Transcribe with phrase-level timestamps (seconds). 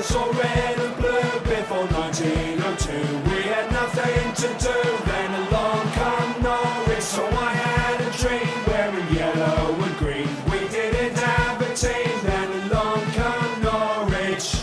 [0.00, 2.92] was all red and blue before 1902.
[3.30, 7.02] We had nothing to do, then along come Norwich.
[7.02, 10.28] So I had a dream wearing yellow and green.
[10.50, 14.56] We didn't have a team, then along come Norwich.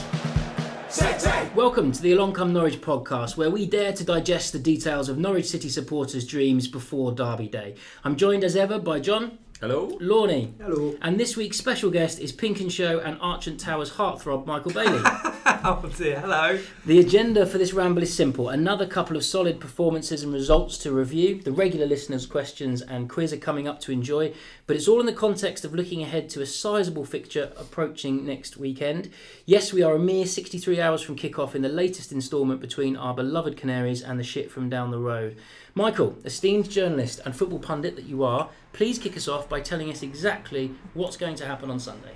[0.89, 1.49] Say, say.
[1.53, 5.19] Welcome to the Along Come Norwich podcast, where we dare to digest the details of
[5.19, 7.75] Norwich City supporters' dreams before Derby Day.
[8.03, 9.97] I'm joined as ever by John, Hello.
[9.99, 10.95] Lorney, Hello.
[11.01, 15.01] and this week's special guest is Pink and Show and Archant Towers heartthrob Michael Bailey.
[15.63, 16.19] Oh dear.
[16.19, 16.59] Hello.
[16.85, 18.49] The agenda for this ramble is simple.
[18.49, 21.41] Another couple of solid performances and results to review.
[21.41, 24.33] The regular listeners' questions and quiz are coming up to enjoy,
[24.67, 28.57] but it's all in the context of looking ahead to a sizable fixture approaching next
[28.57, 29.09] weekend.
[29.45, 33.13] Yes, we are a mere 63 hours from kick-off in the latest instalment between our
[33.15, 35.37] beloved Canaries and the shit from down the road.
[35.73, 39.89] Michael, esteemed journalist and football pundit that you are, please kick us off by telling
[39.89, 42.13] us exactly what's going to happen on Sunday.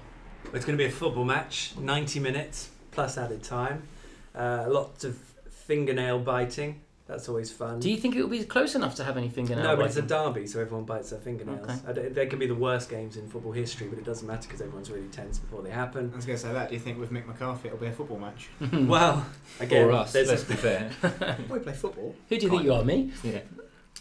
[0.53, 3.87] It's going to be a football match, 90 minutes plus added time.
[4.35, 5.17] Uh, lots of
[5.49, 6.81] fingernail biting.
[7.07, 7.79] That's always fun.
[7.79, 9.97] Do you think it will be close enough to have any fingernail no, but it's
[9.97, 11.67] a derby, so everyone bites their fingernails.
[11.67, 12.05] Okay.
[12.05, 14.61] I They can be the worst games in football history, but it doesn't matter because
[14.61, 16.11] everyone's really tense before they happen.
[16.13, 16.69] I was going to say that.
[16.69, 18.49] Do you think with Mick McCarthy it'll be a football match?
[18.87, 19.25] Well,
[19.59, 20.91] again, or us, there's let's be fair.
[21.49, 22.15] we play football.
[22.29, 23.11] Who do you think you are, me?
[23.23, 23.39] yeah.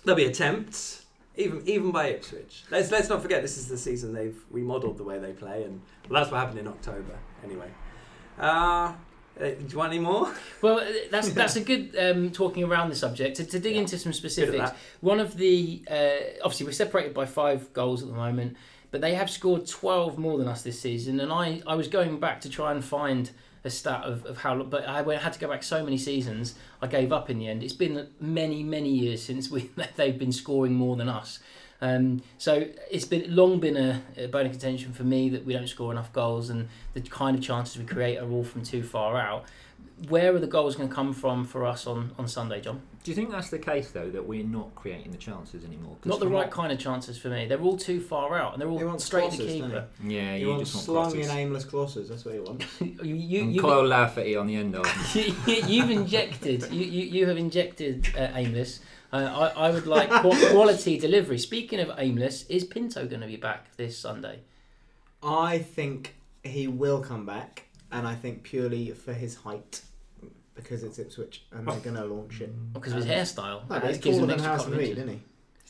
[0.05, 1.00] there'll be attempts,
[1.41, 2.65] even even by Ipswich.
[2.71, 5.81] Let's let's not forget this is the season they've remodelled the way they play, and
[6.09, 7.19] well, that's what happened in October.
[7.45, 7.71] Anyway,
[8.39, 8.93] uh, uh,
[9.39, 10.33] do you want any more?
[10.63, 13.81] Well, uh, that's that's a good um, talking around the subject to, to dig Yeah.
[13.83, 14.71] into some specifics.
[15.01, 18.57] One of the uh, obviously we're separated by five goals at the moment,
[18.91, 22.21] but they have scored twelve more than us this season, and I, I was going
[22.21, 23.31] back to try and find
[23.65, 26.55] a stat of, of how, long, but I had to go back so many seasons.
[26.81, 27.63] I gave up in the end.
[27.63, 31.41] It's been many many years since we they've been scoring more than us.
[31.83, 35.55] Um, so it's been long been a, a bone of contention for me that we
[35.55, 38.83] don't score enough goals, and the kind of chances we create are all from too
[38.83, 39.47] far out.
[40.09, 42.83] Where are the goals going to come from for us on, on Sunday, John?
[43.03, 45.97] Do you think that's the case though that we're not creating the chances anymore?
[46.03, 47.47] 'Cause Not the right what- kind of chances for me.
[47.47, 49.87] They're all too far out, and they're He all wants straight to the crosses, keeper.
[50.05, 51.31] Yeah, You, you, want just want slung crosses.
[51.31, 52.09] in aimless crosses.
[52.11, 52.67] That's what you want.
[53.03, 54.87] You, you, and you've, Kyle Lafferty on the end of.
[55.47, 56.71] you've injected.
[56.71, 58.81] You, you, you have injected uh, aimless.
[59.13, 60.11] Uh, I, I would like
[60.53, 61.39] quality delivery.
[61.39, 64.41] Speaking of aimless, is Pinto going to be back this Sunday?
[65.23, 69.81] I think he will come back, and I think purely for his height,
[70.63, 72.73] because it's Ipswich, and they're going to launch it.
[72.73, 73.61] Because of his hairstyle.
[73.63, 74.89] No, but he's it gives him taller than extra Harrison confidence.
[74.89, 75.21] Reed, isn't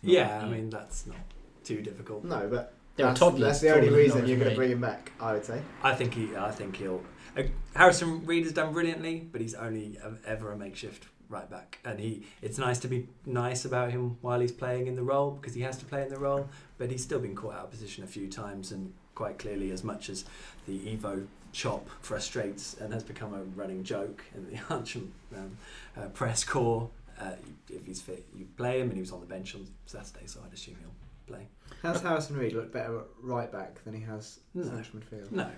[0.02, 0.14] he?
[0.14, 1.16] Yeah, I mean that's not
[1.64, 2.24] too difficult.
[2.24, 3.40] No, but They're that's, toddlers.
[3.42, 4.56] that's the only taller than reason you're going to Reed.
[4.56, 5.12] bring him back.
[5.20, 5.60] I would say.
[5.82, 6.34] I think he.
[6.36, 7.02] I think he'll.
[7.36, 7.42] Uh,
[7.74, 12.00] Harrison Reed has done brilliantly, but he's only uh, ever a makeshift right back, and
[12.00, 12.24] he.
[12.42, 15.60] It's nice to be nice about him while he's playing in the role because he
[15.62, 16.48] has to play in the role,
[16.78, 19.84] but he's still been caught out of position a few times, and quite clearly, as
[19.84, 20.24] much as
[20.66, 25.56] the Ivo chop frustrates and has become a running joke in the Archant um,
[25.96, 26.88] uh, press corps.
[27.20, 27.32] Uh,
[27.68, 30.40] if he's fit, you play him, and he was on the bench on Saturday, so
[30.46, 31.46] I'd assume he'll play.
[31.82, 34.62] Has Harrison Reed looked better at right back than he has No.
[34.64, 35.30] central midfield?
[35.30, 35.48] No,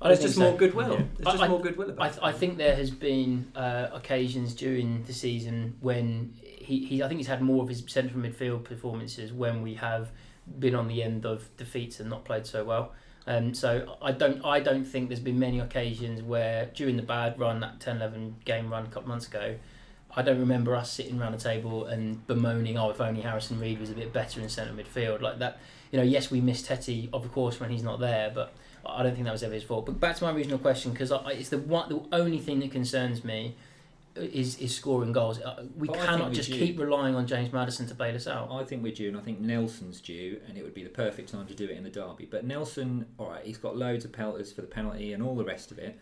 [0.00, 0.40] I don't think just so.
[0.42, 0.92] more goodwill.
[0.92, 1.04] Yeah.
[1.16, 4.54] There's I- just I- more goodwill I, th- I think there has been uh, occasions
[4.54, 8.64] during the season when he, he I think he's had more of his central midfield
[8.64, 10.10] performances when we have
[10.58, 12.92] been on the end of defeats and not played so well.
[13.26, 17.38] Um, so I don't I don't think there's been many occasions where during the bad
[17.38, 19.56] run that 10-11 game run a couple months ago
[20.16, 23.78] I don't remember us sitting around a table and bemoaning oh if only Harrison Reed
[23.78, 25.58] was a bit better in centre midfield like that
[25.92, 28.54] you know yes we miss Tettey of course when he's not there but
[28.84, 29.86] I don't think that was ever his fault.
[29.86, 33.24] But back to my original question, because it's the one, the only thing that concerns
[33.24, 33.54] me
[34.16, 35.40] is is scoring goals.
[35.40, 36.58] Uh, We But cannot just do.
[36.58, 38.50] keep relying on James Maddison to bail us out.
[38.50, 41.30] I think we're due, and I think Nelson's due, and it would be the perfect
[41.30, 42.26] time to do it in the derby.
[42.30, 45.44] But Nelson, all right, he's got loads of pelters for the penalty and all the
[45.44, 45.98] rest of it.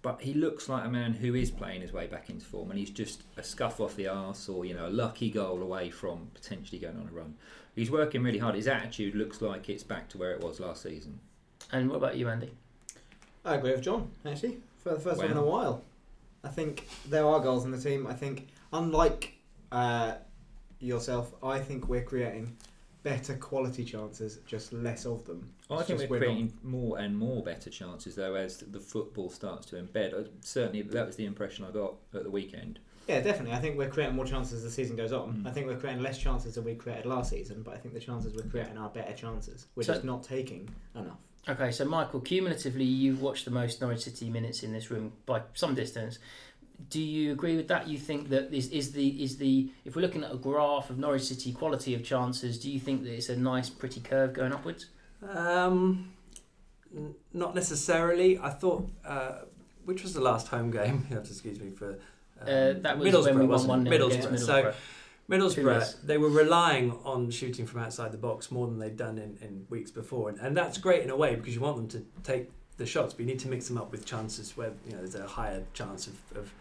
[0.00, 2.78] But he looks like a man who is playing his way back into form, and
[2.78, 6.30] he's just a scuff off the arse or you know a lucky goal away from
[6.34, 7.34] potentially going on a run.
[7.74, 8.54] He's working really hard.
[8.54, 11.20] His attitude looks like it's back to where it was last season.
[11.72, 12.52] And what about you, Andy?
[13.44, 15.82] I agree with John, actually, for the first time in a while.
[16.44, 18.06] I think there are goals in the team.
[18.06, 19.34] I think, unlike
[19.72, 20.14] uh,
[20.80, 22.56] yourself, I think we're creating
[23.02, 25.50] better quality chances, just less of them.
[25.70, 29.66] I It's think we're creating more and more better chances though as the football starts
[29.68, 30.14] to embed.
[30.14, 32.78] Uh, Certainly, that was the impression I got at the weekend.
[33.08, 33.54] Yeah, definitely.
[33.54, 35.42] I think we're creating more chances as the season goes on.
[35.42, 35.46] Mm.
[35.48, 38.00] I think we're creating less chances than we created last season, but I think the
[38.00, 39.66] chances we're creating are better chances.
[39.74, 41.16] We're So- just not taking enough.
[41.48, 45.42] Okay, so Michael, cumulatively, you've watched the most Norwich City minutes in this room by
[45.54, 46.18] some distance.
[46.90, 47.88] Do you agree with that?
[47.88, 50.98] You think that is, is the is the if we're looking at a graph of
[50.98, 54.52] Norwich City quality of chances, do you think that it's a nice, pretty curve going
[54.52, 54.86] upwards?
[55.28, 56.12] Um,
[56.94, 58.38] n- not necessarily.
[58.38, 59.32] I thought uh,
[59.86, 61.06] which was the last home game?
[61.10, 61.92] You have to excuse me for.
[62.40, 64.38] Um, Uh, that was Middlesbrough, when we won one 0 against Middlesbrough.
[64.46, 64.74] So
[65.28, 65.54] Middlesbrough.
[65.54, 65.94] Two Middlesbrough, years.
[66.04, 69.66] they were relying on shooting from outside the box more than they'd done in, in
[69.68, 72.50] weeks before, and, and that's great in a way because you want them to take
[72.78, 75.14] the shots, but you need to mix them up with chances where you know there's
[75.14, 76.14] a higher chance of.
[76.36, 76.52] of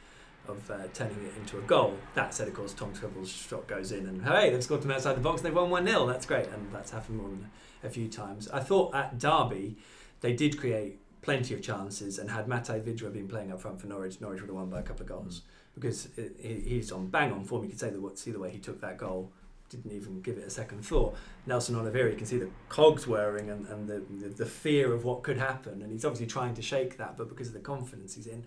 [0.49, 1.93] of uh, turning it into a goal.
[2.13, 5.17] That said, of course, Tom Trybull's shot goes in, and hey, they've scored from outside
[5.17, 5.41] the box.
[5.41, 7.49] And they've won one 0 That's great, and that's happened more than
[7.83, 8.47] a few times.
[8.49, 9.75] I thought at Derby,
[10.21, 13.87] they did create plenty of chances, and had Matej Vydra been playing up front for
[13.87, 15.41] Norwich, Norwich would have won by a couple of goals
[15.79, 16.09] because
[16.41, 17.63] he's on bang on form.
[17.63, 19.31] You can say the see the way he took that goal.
[19.69, 21.15] Didn't even give it a second thought.
[21.45, 25.03] Nelson Oliveira, you can see the cogs whirring and, and the, the, the fear of
[25.03, 25.81] what could happen.
[25.81, 28.45] And he's obviously trying to shake that, but because of the confidence he's in,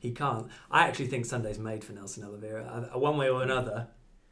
[0.00, 0.48] he can't.
[0.68, 2.90] I actually think Sunday's made for Nelson Oliveira.
[2.92, 3.86] Uh, One way or another,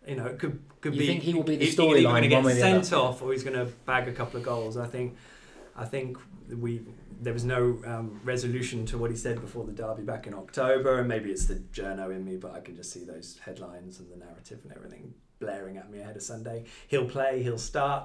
[0.09, 1.07] you know, it could could You be.
[1.07, 3.23] think he will be the he's storyline going to get way or the sent off
[3.23, 4.77] or he's going to bag a couple of goals.
[4.77, 5.17] I think,
[5.77, 6.19] I think
[6.51, 6.83] we
[7.21, 10.99] there was no um, resolution to what he said before the derby back in October,
[10.99, 14.11] and maybe it's the journo in me, but I can just see those headlines and
[14.11, 16.65] the narrative and everything blaring at me ahead of Sunday.
[16.89, 18.05] He'll play, he'll start,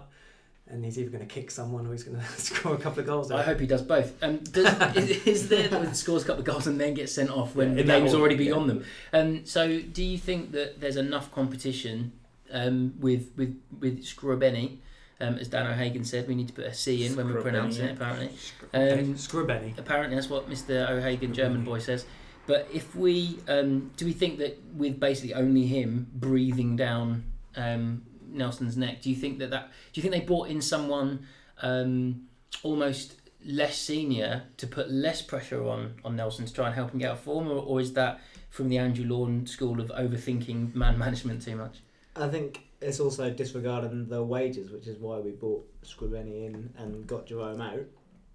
[0.67, 3.05] and he's either going to kick someone or he's going to score a couple of
[3.05, 3.31] goals.
[3.31, 4.21] I hope he does both.
[4.23, 7.29] Um, does, is, is there that scores a couple of goals and then gets sent
[7.29, 8.51] off when Yeah, the game's already yeah.
[8.51, 8.85] beyond them?
[9.13, 12.11] Um, so, do you think that there's enough competition
[12.51, 14.77] um, with with with Scrubeni?
[15.21, 17.83] Um, as Dan O'Hagan said, we need to put a C in when we're pronouncing
[17.83, 17.91] yeah.
[17.91, 17.95] it.
[17.95, 18.29] Apparently,
[18.73, 20.89] Okay, um, screw apparently that's what Mr.
[20.89, 22.05] O'Hagan, German boy, says.
[22.47, 27.25] But if we um, do, we think that with basically only him breathing down
[27.55, 31.27] um, Nelson's neck, do you think that that do you think they brought in someone
[31.61, 32.27] um,
[32.63, 33.15] almost
[33.45, 37.11] less senior to put less pressure on on Nelson to try and help him get
[37.11, 40.97] out of form, or, or is that from the Andrew Lawn school of overthinking man
[41.05, 41.81] management too much?
[42.15, 47.05] I think it's also disregarding the wages, which is why we bought Scribeni in and
[47.07, 47.81] got Jerome out.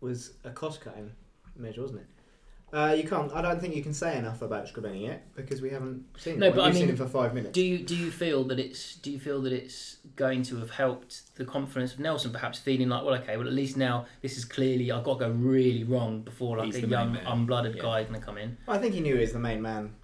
[0.01, 1.11] Was a cost cutting
[1.57, 2.07] measure, wasn't it?
[2.77, 3.33] Uh, you can't.
[3.33, 6.49] I don't think you can say enough about Scribeni yet because we haven't seen No,
[6.49, 6.55] him.
[6.57, 7.53] but I We've seen mean, him for five minutes.
[7.55, 10.71] Do you do you feel that it's do you feel that it's going to have
[10.71, 14.37] helped the confidence of Nelson, perhaps feeling like, well, okay, well, at least now this
[14.37, 17.83] is clearly I've got to go really wrong before like He's a young, unblooded Yeah.
[17.83, 18.59] guy going to come in.
[18.67, 19.95] I think he knew he was the main man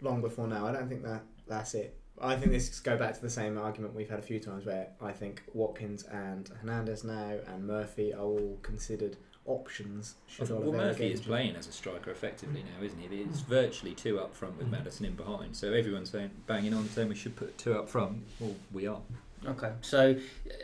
[0.00, 0.66] long before now.
[0.68, 1.98] I don't think that that's it.
[2.20, 4.88] I think this go back to the same argument we've had a few times where
[5.00, 10.14] I think Watkins and Hernandez now and Murphy are all considered options.
[10.26, 13.22] Should Well, Oliveira Murphy is playing as a striker effectively now, isn't he?
[13.22, 14.68] It's virtually two up front with.
[14.68, 15.56] Maddison in behind.
[15.56, 18.22] So everyone's saying, banging on, saying we should put two up front.
[18.38, 19.00] Well, we are.
[19.46, 20.16] Okay, so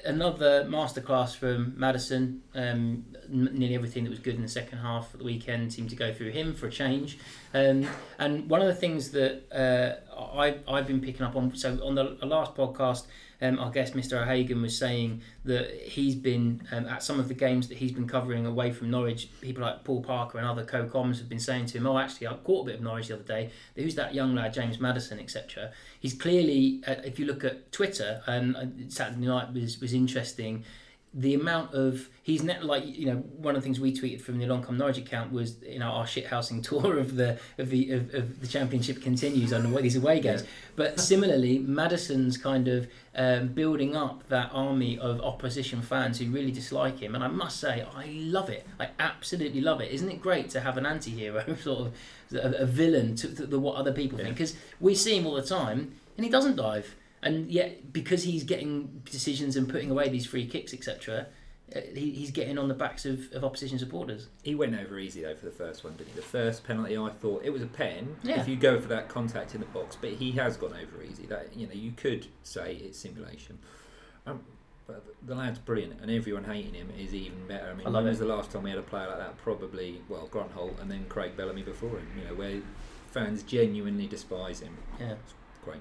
[0.05, 2.43] another masterclass from Maddison.
[2.55, 5.89] Um, n- nearly everything that was good in the second half of the weekend seemed
[5.91, 7.19] to go through him for a change.
[7.57, 7.89] Um,
[8.19, 11.95] and one of the things that uh, I, I've been picking up on, so on
[11.95, 13.07] the last podcast,
[13.41, 14.21] um, our guest Mr.
[14.21, 18.07] O'Hagan was saying that he's been um, at some of the games that he's been
[18.07, 19.31] covering away from Norwich.
[19.41, 22.35] People like Paul Parker and other co-coms have been saying to him, "Oh, actually, I
[22.35, 23.51] caught a bit of Norwich the other day.
[23.75, 28.23] Who's that young lad, James Maddison, etc." He's clearly, uh, if you look at Twitter,
[28.27, 30.65] and uh, Saturday night was was interesting.
[31.19, 34.39] The amount of he's net like you know one of the things we tweeted from
[34.39, 38.13] the Loncom Norwich account was you know our shithousing tour of the of the of,
[38.15, 40.45] of the championship continues on the- these away games.
[40.77, 46.53] But similarly, Maddison's kind of um, building up that army of opposition fans who really
[46.53, 48.67] dislike him, and I must say I love it.
[48.79, 49.91] I absolutely love it.
[49.91, 51.95] Isn't it great to have an anti-hero sort of
[52.33, 54.35] a, a villain to, to the, what other people think?
[54.35, 56.95] Because we see him all the time, and he doesn't dive.
[57.27, 61.27] And yet, because he's getting decisions and putting away these free kicks, etc.,
[61.75, 64.29] uh, he, he's getting on the backs of, of opposition supporters.
[64.45, 66.15] He went over easy though for the first one, didn't he?
[66.15, 68.15] The first penalty, I thought it was a pen.
[68.23, 68.41] Yeah.
[68.41, 71.27] If you go for that contact in the box, but he has gone over easy.
[71.27, 73.59] That you know, you could say it's simulation.
[74.25, 74.45] Um,
[74.87, 77.71] but the lad's brilliant, and everyone hating him is even better.
[77.71, 79.37] I mean, I when was the last time we had a player like that?
[79.39, 82.07] Probably, well, Grant Holt and then Craig Bellamy before him.
[82.17, 82.61] You know, where
[83.11, 84.77] fans genuinely despise him.
[85.01, 85.15] Yeah.
[85.15, 85.81] it's Great.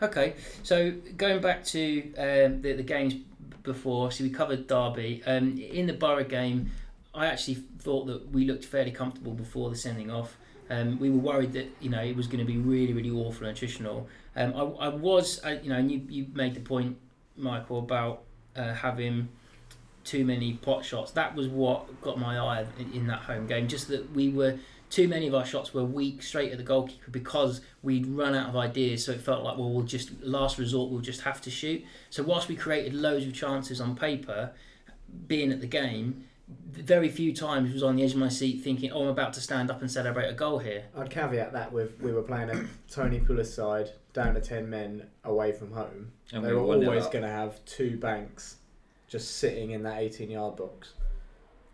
[0.00, 3.16] Okay, so going back to um, the, the games
[3.64, 5.22] before, so we covered Derby.
[5.26, 6.70] Um, in the Borough game,
[7.12, 10.36] I actually thought that we looked fairly comfortable before the sending off.
[10.70, 13.46] Um, we were worried that you know it was going to be really, really awful
[13.46, 14.06] and attritional.
[14.36, 16.96] Um, I, I was, I, you know, and you, you made the point,
[17.36, 18.22] Michael, about
[18.54, 19.28] uh, having
[20.08, 21.10] too many pot shots.
[21.12, 23.68] That was what got my eye in, in that home game.
[23.68, 27.10] Just that we were too many of our shots were weak straight at the goalkeeper
[27.10, 29.04] because we'd run out of ideas.
[29.04, 31.84] So it felt like well, we'll just last resort, we'll just have to shoot.
[32.08, 34.52] So whilst we created loads of chances on paper,
[35.26, 36.24] being at the game,
[36.70, 39.42] very few times was on the edge of my seat thinking, oh, I'm about to
[39.42, 40.84] stand up and celebrate a goal here.
[40.96, 45.08] I'd caveat that with we were playing a Tony Pulis side down to ten men
[45.24, 46.12] away from home.
[46.32, 48.56] And they we were were always going to have two banks
[49.08, 50.92] just sitting in that 18 yard box.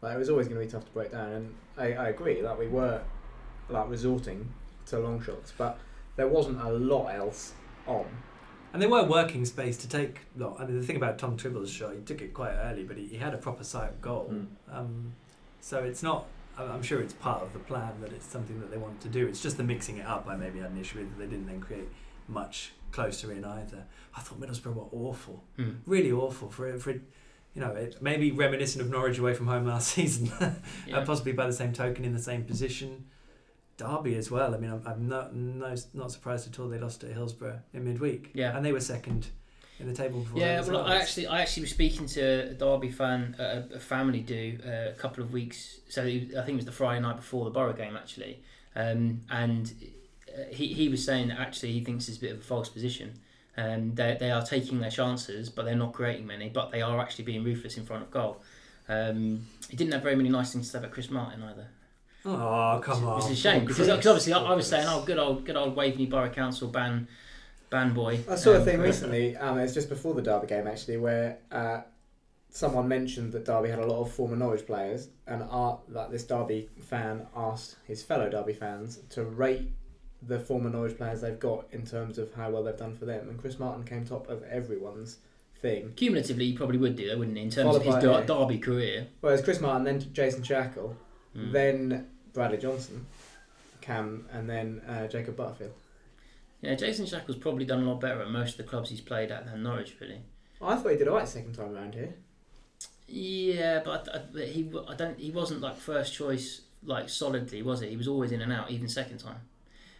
[0.00, 2.42] Like, it was always going to be tough to break down, and I, I agree.
[2.42, 3.00] Like we were
[3.68, 4.52] like resorting
[4.86, 5.78] to long shots, but
[6.16, 7.52] there wasn't a lot else
[7.86, 8.04] on.
[8.72, 10.20] And they were working space to take.
[10.36, 10.56] Lot.
[10.60, 13.06] I mean, the thing about Tom Trybull's shot, he took it quite early, but he,
[13.06, 14.28] he had a proper sight of goal.
[14.32, 14.46] Mm.
[14.76, 15.12] Um,
[15.60, 16.26] so it's not.
[16.58, 19.26] I'm sure it's part of the plan that it's something that they want to do.
[19.26, 20.26] It's just the mixing it up.
[20.28, 21.10] I maybe had an issue with.
[21.10, 21.88] That they didn't then create
[22.28, 23.84] much closer in either.
[24.16, 25.70] I thought Middlesbrough were awful, Hmm.
[25.86, 26.94] really awful for for.
[27.54, 30.30] You know, it may be reminiscent of Norwich away from home last season,
[30.86, 30.98] Yeah.
[30.98, 33.06] uh, possibly by the same token in the same position.
[33.76, 34.54] Derby as well.
[34.54, 37.84] I mean, I'm, I'm not no, not surprised at all they lost at Hillsborough in
[37.84, 38.30] midweek.
[38.34, 38.56] Yeah.
[38.56, 39.28] and they were second
[39.80, 40.38] in the table before.
[40.38, 40.86] Yeah, well, well.
[40.86, 44.90] I actually, I actually was speaking to a Derby fan, a, a family do, uh,
[44.90, 45.80] a couple of weeks.
[45.88, 48.42] So I think it was the Friday night before the Borough game, actually,
[48.76, 49.72] um, and
[50.28, 52.68] uh, he he was saying that actually he thinks it's a bit of a false
[52.68, 53.18] position.
[53.56, 56.48] Um, they they are taking their chances, but they're not creating many.
[56.48, 58.42] But they are actually being ruthless in front of goal.
[58.88, 61.68] Um, he didn't have very many nice things to say about Chris Martin either.
[62.26, 63.16] Oh come on!
[63.16, 63.88] Which is a shame Poor because, Chris.
[63.96, 67.06] because obviously I, I was saying, oh, good old good old Waveney Borough Council ban
[67.70, 68.20] ban boy.
[68.28, 71.38] I saw a Um, thing recently, um, it's just before the Derby game actually, where
[71.52, 71.82] uh,
[72.50, 76.24] someone mentioned that Derby had a lot of former Norwich players, and art that this
[76.24, 79.70] Derby fan asked his fellow Derby fans to rate
[80.26, 83.28] the former Norwich players they've got in terms of how well they've done for them,
[83.28, 85.18] and Chris Martin came top of everyone's
[85.60, 85.92] thing.
[85.96, 87.42] Cumulatively, he probably would do, though, wouldn't he?
[87.44, 88.20] In terms Followed of his by, yeah.
[88.26, 89.06] Derby career.
[89.20, 90.94] Whereas Chris Martin, then Jason Shackell,
[91.36, 91.50] Mm.
[91.52, 93.06] then Bradley Johnson,
[93.80, 95.72] Cam, and then uh, Jacob Butterfield.
[96.60, 99.32] Yeah, Jason Shackell's probably done a lot better at most of the clubs he's played
[99.32, 100.20] at than Norwich, really.
[100.62, 102.14] I thought he did alright second time around here.
[103.06, 107.80] Yeah, but I, but he, I don't, he wasn't like first choice, like solidly, was
[107.80, 107.88] he?
[107.88, 109.40] He was always in and out, even second time.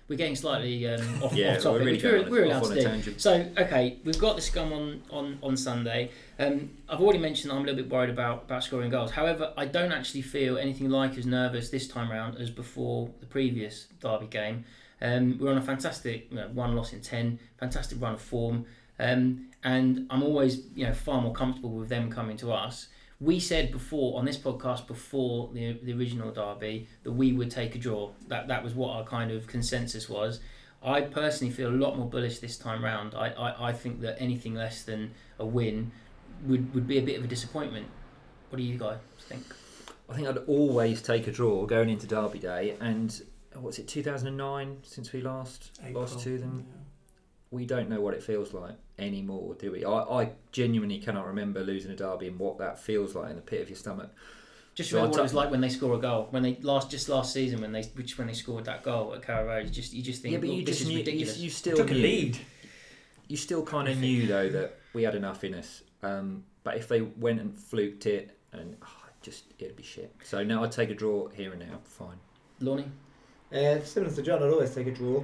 [0.09, 2.69] We're getting slightly um, off, Yeah, off topic, we're really which we're, we're allowed off
[2.69, 2.83] to do.
[2.83, 3.21] tangent.
[3.21, 6.11] So, okay, we've got the scum on, on, on Sunday.
[6.39, 9.13] Um, I've already mentioned I'm a little bit worried about, about scoring goals.
[9.13, 13.27] However, I don't actually feel anything like as nervous this time round as before the
[13.27, 14.65] previous Derby game.
[15.01, 18.67] Um, we're on a fantastic you know, one loss in 10, fantastic run of form.
[18.99, 22.89] Um, and I'm always you know far more comfortable with them coming to us.
[23.25, 27.75] We said before on this podcast before the, the original derby that we would take
[27.75, 28.11] a draw.
[28.29, 30.41] That that was what our kind of consensus was.
[30.83, 33.15] I personally feel a lot more bullish this time round.
[33.15, 35.91] I, I, I think that anything less than a win
[36.47, 37.87] would, would be a bit of a disappointment.
[38.51, 39.43] What do you guys think?
[40.11, 43.23] I think I'd always take a draw going into Derby Day, and
[43.55, 46.03] what's it, 2009 since we last April.
[46.03, 46.67] lost to them?
[47.51, 47.57] Yeah.
[47.57, 49.85] We don't know what it feels like anymore, do we?
[49.85, 53.43] I, I genuinely cannot remember losing a derby and what that feels like in the
[53.43, 54.11] pit of your stomach.
[54.75, 56.27] Just So remember I what it was like when they score a goal.
[56.31, 59.23] When they last just last season when they which when they scored that goal at
[59.23, 59.67] Carrow Road.
[59.67, 61.39] You just you just think yeah, but you just knew, you, ridiculous.
[61.39, 62.39] you still Took a lead.
[63.29, 65.83] You still kind of knew though that we had enough in us.
[66.03, 70.13] Um, but if they went and fluked it, and oh, just it'd be shit.
[70.25, 71.79] So now I'd take a draw here and now.
[71.85, 72.19] Fine.
[72.61, 72.91] Lonnie?
[73.53, 75.23] Uh, similar to John, I'd always take a draw.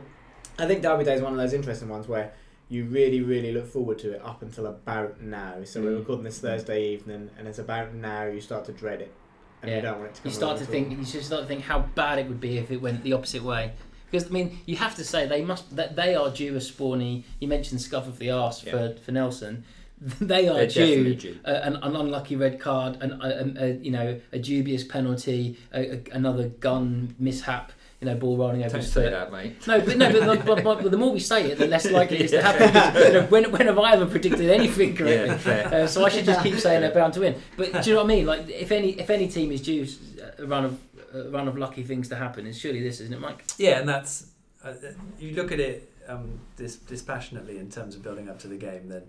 [0.60, 2.32] I think Derby Day is one of those interesting ones where
[2.68, 5.54] you really, really look forward to it up until about now.
[5.64, 5.98] So we're Mm.
[6.00, 9.12] recording this Thursday evening, and it's about now you start to dread it,
[9.62, 9.76] and Yeah.
[9.76, 10.30] you don't want it to come.
[10.30, 10.94] You start to think all.
[10.98, 13.42] you just start to think how bad it would be if it went the opposite
[13.42, 13.72] way.
[14.10, 17.24] Because I mean, you have to say they must that they are due a spawny.
[17.40, 18.72] You mentioned scuff of the arse Yeah.
[18.72, 19.64] for for Nelson.
[20.20, 21.38] They are They're due due.
[21.44, 25.96] a, an, an unlucky red card, an, a, a, you know a dubious penalty, a,
[25.96, 29.10] a, another gun mishap, you know ball rolling over Don't his say foot.
[29.10, 29.66] that, mate.
[29.66, 32.16] No, but no, but, but, but, but the more we say it, the less likely
[32.18, 32.72] it is to happen.
[32.72, 35.26] 'Cause, you know, when, when have I ever predicted anything correctly?
[35.26, 35.82] Yeah, fair.
[35.82, 37.34] Uh, so I should just keep saying they're bound to win.
[37.56, 38.26] But do you know what I mean?
[38.26, 39.86] Like if any if any team is due
[40.38, 40.80] a run of
[41.12, 43.44] a run of lucky things to happen, it's surely this, isn't it, Mike?
[43.58, 44.28] Yeah, and that's
[44.64, 44.72] uh,
[45.18, 48.88] you look at it um, dis- dispassionately in terms of building up to the game.
[48.88, 49.02] Then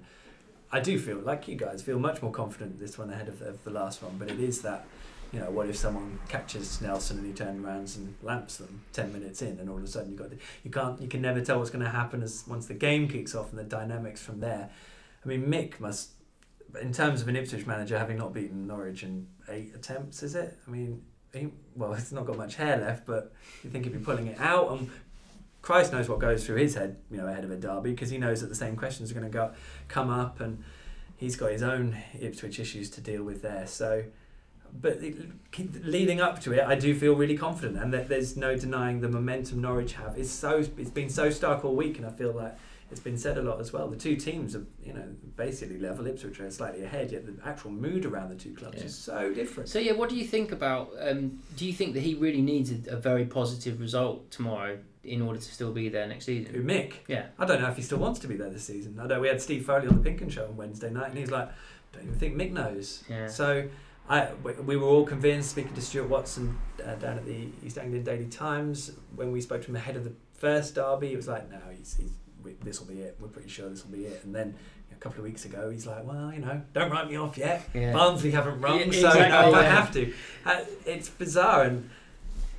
[0.71, 3.63] I do feel like you guys feel much more confident this one ahead of, of
[3.63, 4.15] the last one.
[4.17, 4.85] But it is that
[5.31, 9.13] you know, what if someone catches Nelson and he turns around and lamps them ten
[9.13, 10.31] minutes in, and all of a sudden you got
[10.63, 13.33] you can't you can never tell what's going to happen as once the game kicks
[13.33, 14.69] off and the dynamics from there.
[15.23, 16.11] I mean, Mick must,
[16.81, 20.57] in terms of an Ipswich manager, having not beaten Norwich in eight attempts, is it?
[20.67, 23.33] I mean, he, well, it's not got much hair left, but
[23.63, 24.71] you think he'd be pulling it out.
[24.71, 24.89] And
[25.61, 28.17] Christ knows what goes through his head, you know, ahead of a derby, because he
[28.17, 29.51] knows that the same questions are going to go
[29.87, 30.63] come up, and
[31.17, 33.67] he's got his own Ipswich issues to deal with there.
[33.67, 34.03] So,
[34.79, 34.99] but
[35.83, 39.09] leading up to it, I do feel really confident, and that there's no denying the
[39.09, 40.17] momentum Norwich have.
[40.17, 42.55] It's so it's been so stark all week, and I feel like
[42.89, 43.87] it's been said a lot as well.
[43.87, 45.05] The two teams are, you know,
[45.37, 46.07] basically level.
[46.07, 48.83] Ipswich are slightly ahead, yet the actual mood around the two clubs Yeah.
[48.85, 49.69] is so different.
[49.69, 50.91] So yeah, what do you think about?
[50.99, 55.21] Um, do you think that he really needs a, a very positive result tomorrow in
[55.21, 56.63] order to still be there next Who season?
[56.63, 56.93] Mick?
[57.07, 57.27] Yeah.
[57.39, 58.99] I don't know if he still wants to be there this season.
[59.01, 61.31] I know we had Steve Foley on the Pinkin show on Wednesday night, and he's
[61.31, 61.49] like,
[61.93, 63.27] "Don't even think Mick knows." Yeah.
[63.27, 63.69] So
[64.09, 67.77] I, we- we were all convinced, speaking to Stuart Watson uh, down at the East
[67.77, 71.27] Anglian Daily Times, when we spoke to him ahead of the first derby, he was
[71.27, 72.11] like, no, he's, he's,
[72.63, 73.15] this will be it.
[73.19, 74.23] We're pretty sure this will be it.
[74.25, 74.55] And then
[74.91, 77.67] a couple of weeks ago, he's like, well, you know, don't write me off yet.
[77.73, 77.93] Yeah.
[77.93, 79.61] Barnsley haven't rung, Yeah, so exactly, I yeah.
[79.69, 80.13] have to.
[80.45, 81.89] Uh, it's bizarre, and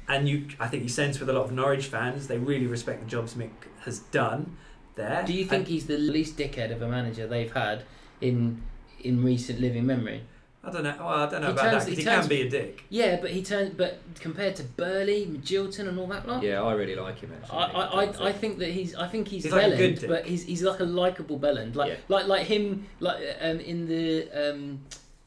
[0.08, 3.00] and you, I think you sense with a lot of Norwich fans, they really respect
[3.02, 3.50] the jobs Mick
[3.84, 4.56] has done
[4.96, 5.22] there.
[5.26, 7.84] Do you think And he's the least dickhead of a manager they've had
[8.20, 8.62] in
[9.00, 10.22] in recent living memory?
[10.64, 10.94] I don't know.
[10.98, 12.84] Well, I don't know He about turns- that because he he, can be a dick.
[12.88, 13.76] Yeah, but he turned.
[13.76, 17.58] But compared to Burley, Gilton, and all that lot, Yeah, I really like him actually.
[17.58, 20.00] I, I, I, I think that he's I think he's, He's like a good Belland,
[20.00, 20.08] dick.
[20.08, 21.96] but he's he's like a likable Belland, like Yeah.
[22.08, 24.80] like like him, like um, in the um,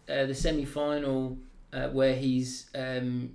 [0.09, 1.37] uh, the semi final
[1.73, 3.31] uh, where he's um,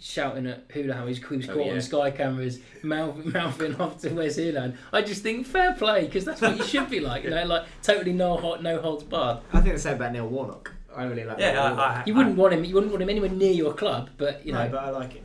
[0.00, 1.72] shouting at Hula he's, he was Oh, caught yeah.
[1.74, 4.72] on Sky cameras, mouth, mouthing off to Wes Hula.
[4.92, 7.64] I just think fair play because that's what you should be like, you know, like
[7.82, 9.38] totally no hot, no holds barred.
[9.52, 10.72] I think the same about Neil Warnock.
[10.98, 11.38] I really like.
[11.38, 12.64] Yeah, I, I, You wouldn't want him.
[12.64, 14.64] You wouldn't want him anywhere near your club, but you know.
[14.64, 15.24] no, but I like him.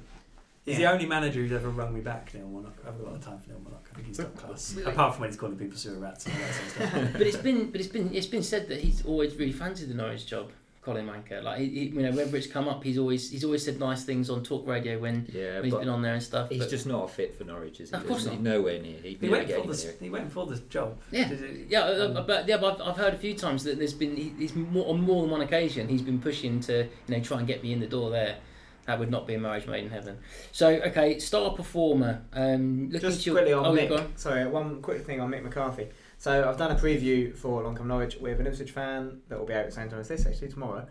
[0.66, 0.88] He's Yeah.
[0.88, 2.78] the only manager who's ever rung me back, Neil Warnock.
[2.84, 3.90] I haven't got a lot of time for Neil Warnock.
[3.92, 4.74] I think he's got class.
[4.76, 4.92] Really?
[4.92, 7.14] Apart from when he's calling people sewer rats and all that sort of stuff.
[7.18, 9.94] but it's been but it's been it's been said that he's always really fancied the
[9.94, 10.52] Norwich job,
[10.84, 11.42] Colin Manker.
[11.42, 14.04] Like he, he, you know, whenever it's come up, he's always he's always said nice
[14.04, 16.50] things on talk radio when, Yeah, when he's but been on there and stuff.
[16.50, 17.96] he's but- just not a fit for Norwich, is he?
[17.96, 18.44] Of course Isn't.
[18.44, 19.00] Nowhere near.
[19.00, 19.86] He'd He went for anywhere this.
[19.86, 19.96] near.
[20.02, 20.98] He went for this job.
[21.12, 21.30] Yeah.
[21.30, 23.94] It- yeah, uh, um, but yeah, but I've, I've heard a few times that there's
[23.94, 27.20] been he, he's more, on more than one occasion he's been pushing to you know
[27.22, 28.38] try and get me in the door there.
[28.86, 30.18] That would not be a marriage made in heaven.
[30.52, 32.24] So okay, star performer.
[32.34, 34.20] Um, looking Just at your, quickly on oh, Mick.
[34.20, 35.88] Sorry, one quick thing on Mick McCarthy.
[36.24, 39.46] So I've done a preview for Long Come Norwich with an Ipswich fan that will
[39.46, 40.88] be out at the same time as this, actually tomorrow.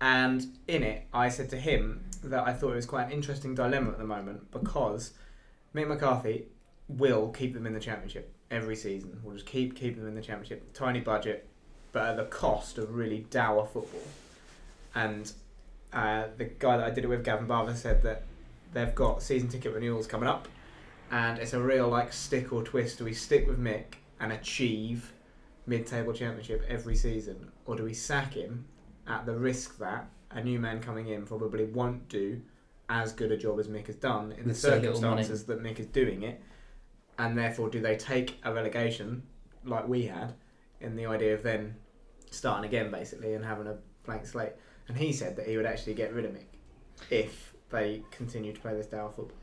[0.00, 3.56] And in it, I said to him that I thought it was quite an interesting
[3.56, 5.14] dilemma at the moment because
[5.74, 6.46] Mick McCarthy
[6.86, 9.18] will keep them in the championship every season.
[9.24, 10.72] We'll just keep keep them in the championship.
[10.74, 11.48] Tiny budget,
[11.90, 14.06] but at the cost of really dour football.
[14.94, 15.32] And
[15.92, 18.22] uh, the guy that I did it with, Gavin Barber, said that
[18.72, 20.46] they've got season ticket renewals coming up,
[21.10, 22.98] and it's a real like stick or twist.
[22.98, 25.12] Do we stick with Mick and achieve
[25.66, 28.64] mid-table championship every season, or do we sack him
[29.06, 32.40] at the risk that a new man coming in probably won't do
[32.88, 35.78] as good a job as Mick has done in the With so circumstances that Mick
[35.78, 36.40] is doing it,
[37.18, 39.22] and therefore do they take a relegation
[39.64, 40.34] like we had
[40.80, 41.76] in the idea of then
[42.30, 44.52] starting again basically and having a blank slate?
[44.88, 46.46] And he said that he would actually get rid of Mick
[47.10, 49.36] if they continue to play this dour football.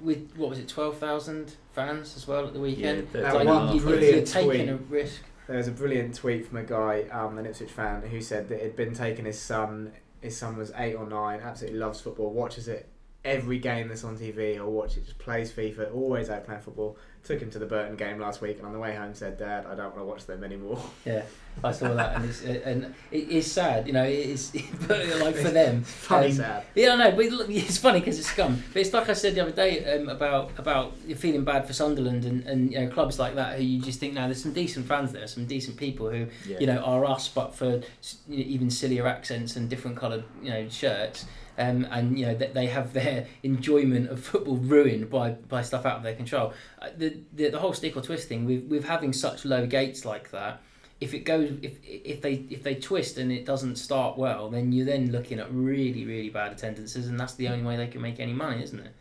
[0.00, 3.08] With what was it, twelve thousand fans as well at the weekend.
[3.14, 4.68] Yeah, That Like, one you, brilliant you're taking tweet.
[4.68, 5.22] a risk.
[5.46, 8.62] There was a brilliant tweet from a guy, um, an Ipswich fan, who said that
[8.62, 9.92] he'd been taking his son.
[10.20, 12.88] His son was eight or nine, absolutely loves football, watches it
[13.24, 14.54] every game that's on TV.
[14.54, 16.96] He'll watch it, just plays FIFA, always out playing football.
[17.24, 19.64] Took him to the Burton game last week, and on the way home said, "Dad,
[19.64, 21.22] I don't want to watch them anymore." Yeah,
[21.62, 24.04] I saw that, and it's and it is sad, you know.
[24.04, 24.52] It is,
[24.86, 26.64] but like for them, Funny Um, sad.
[26.74, 28.62] Yeah, no, but it's funny because it's scum.
[28.74, 32.26] But it's like I said the other day um, about about feeling bad for Sunderland
[32.26, 34.86] and, and you know clubs like that who you just think now there's some decent
[34.86, 36.58] fans there, some decent people who Yeah.
[36.60, 37.80] you know are us, but for
[38.28, 41.24] you know, even sillier accents and different coloured you know shirts.
[41.56, 45.86] Um, and you know that they have their enjoyment of football ruined by, by stuff
[45.86, 46.52] out of their control.
[46.82, 50.04] Uh, the, the the whole stick or twist thing with with having such low gates
[50.04, 50.60] like that,
[51.00, 54.72] if it goes if if they if they twist and it doesn't start well, then
[54.72, 58.00] you're then looking at really really bad attendances, and that's the only way they can
[58.00, 58.92] make any money, isn't it?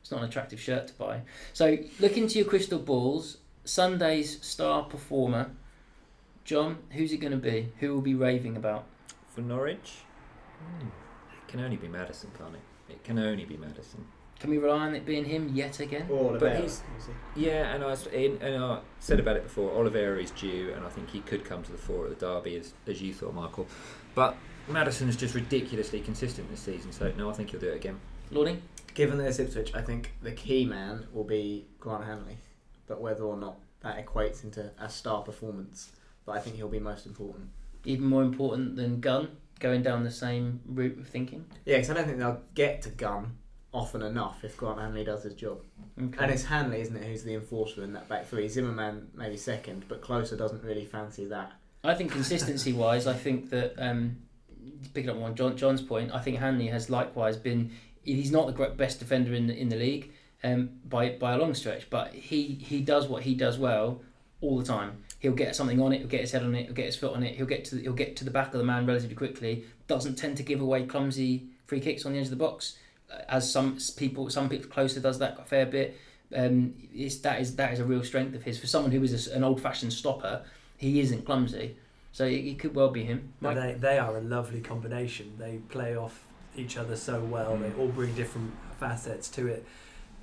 [0.00, 1.22] It's not an attractive shirt to buy.
[1.52, 3.38] So look into your crystal balls.
[3.64, 5.50] Sunday's star performer,
[6.44, 6.78] John.
[6.90, 7.72] Who's it going to be?
[7.80, 8.84] Who will be raving about?
[9.34, 9.96] For Norwich,
[10.58, 10.92] hmm, it
[11.56, 12.92] can only be Maddison, can't it?
[12.92, 14.04] It can only be Maddison.
[14.38, 16.06] Can we rely on it being him yet again?
[16.10, 16.82] All But about he's-
[17.34, 19.70] Yeah, and I, was- in, and I said about it before.
[19.72, 22.56] Oliveira is due, and I think he could come to the fore at the derby,
[22.56, 23.66] as, as you thought, Michael.
[24.14, 24.36] But
[24.68, 27.98] Maddison is just ridiculously consistent this season, so no, I think he'll do it again.
[28.30, 28.62] Lordy?
[28.94, 32.36] Given that it's Ipswich, I think the key man will be Grant Hanley,
[32.86, 35.92] but whether or not that equates into a star performance,
[36.26, 37.48] but I think he'll be most important.
[37.84, 41.44] Even more important than Gunn, going down the same route of thinking.
[41.64, 43.36] Yeah, because I don't think they'll get to Gun
[43.72, 45.60] often enough if Grant Hanley does his job.
[46.02, 46.18] Okay.
[46.22, 48.48] And it's Hanley, isn't it, who's the enforcer in that back three?
[48.48, 51.52] Zimmermann maybe second, but Klose doesn't really fancy that.
[51.84, 54.16] I think consistency wise, I think that um,
[54.94, 57.70] picking up on John, John's point, I think Hanley has likewise been.
[58.02, 61.54] He's not the best defender in the in the league um, by by a long
[61.54, 64.02] stretch, but he he does what he does well
[64.40, 65.04] all the time.
[65.26, 65.98] He'll get something on it.
[65.98, 66.66] He'll get his head on it.
[66.66, 67.34] He'll get his foot on it.
[67.34, 69.64] He'll get to the, he'll get to the back of the man relatively quickly.
[69.88, 72.76] Doesn't tend to give away clumsy free kicks on the edge of the box,
[73.12, 75.98] uh, as some people some people Klose does that a fair bit.
[76.32, 79.26] Um, it's, that is that is a real strength of his for someone who is
[79.26, 80.44] a an old fashioned stopper.
[80.76, 81.74] He isn't clumsy.
[82.12, 83.32] So it, it could well be him.
[83.40, 85.32] Mike, they, they are a lovely combination.
[85.38, 87.56] They play off each other so well.
[87.56, 89.66] They all bring different facets to it,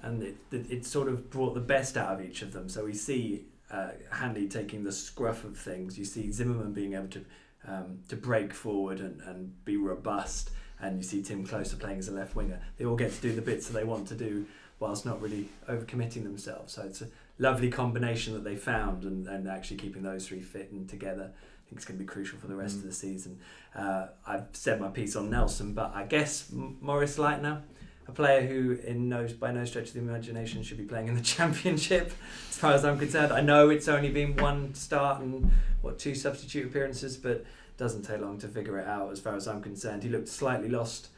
[0.02, 2.70] and it, it, it sort of brought the best out of each of them.
[2.70, 5.98] So we see uh, Hanley taking the scruff of things.
[5.98, 7.26] You see Zimmermann being able to
[7.68, 12.08] um, to break forward and, and be robust, and you see Timm Klose playing as
[12.10, 12.60] a left winger.
[12.78, 14.46] They all get to do the bits that they want to do
[14.80, 16.74] whilst not really overcommitting themselves.
[16.74, 17.08] So it's a
[17.40, 21.32] lovely combination that they found, and, and actually keeping those three fit and together.
[21.34, 22.80] I think it's going to be crucial for the rest Mm.
[22.80, 23.40] of the season.
[23.74, 27.62] Uh, I've said my piece on Nelson, but I guess M- Moritz Leitner,
[28.08, 31.16] a player who, in no, by no stretch of the imagination, should be playing in
[31.16, 32.12] the Championship,
[32.50, 33.32] as far as I'm concerned.
[33.32, 37.46] I know it's only been one start and what two substitute appearances, but
[37.78, 39.12] doesn't take long to figure it out.
[39.12, 41.10] As far as I'm concerned, he looked slightly lost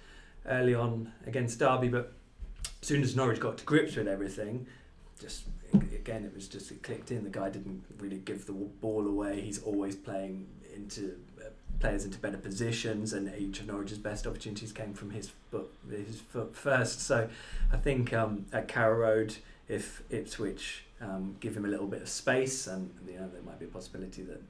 [0.48, 2.14] early on against Derby, but
[2.82, 4.68] as soon as Norwich got to grips with everything,
[5.20, 7.24] just again it was just it clicked in.
[7.24, 9.42] The guy didn't really give the ball away.
[9.42, 11.18] He's always playing into
[11.80, 16.20] players into better positions, and each of Norwich's best opportunities came from his foot, his
[16.22, 17.02] foot first.
[17.02, 17.30] So
[17.72, 22.10] I think um, at Carrow Road, if Ipswich um, give him a little bit of
[22.10, 24.42] space, and you know there might be a possibility that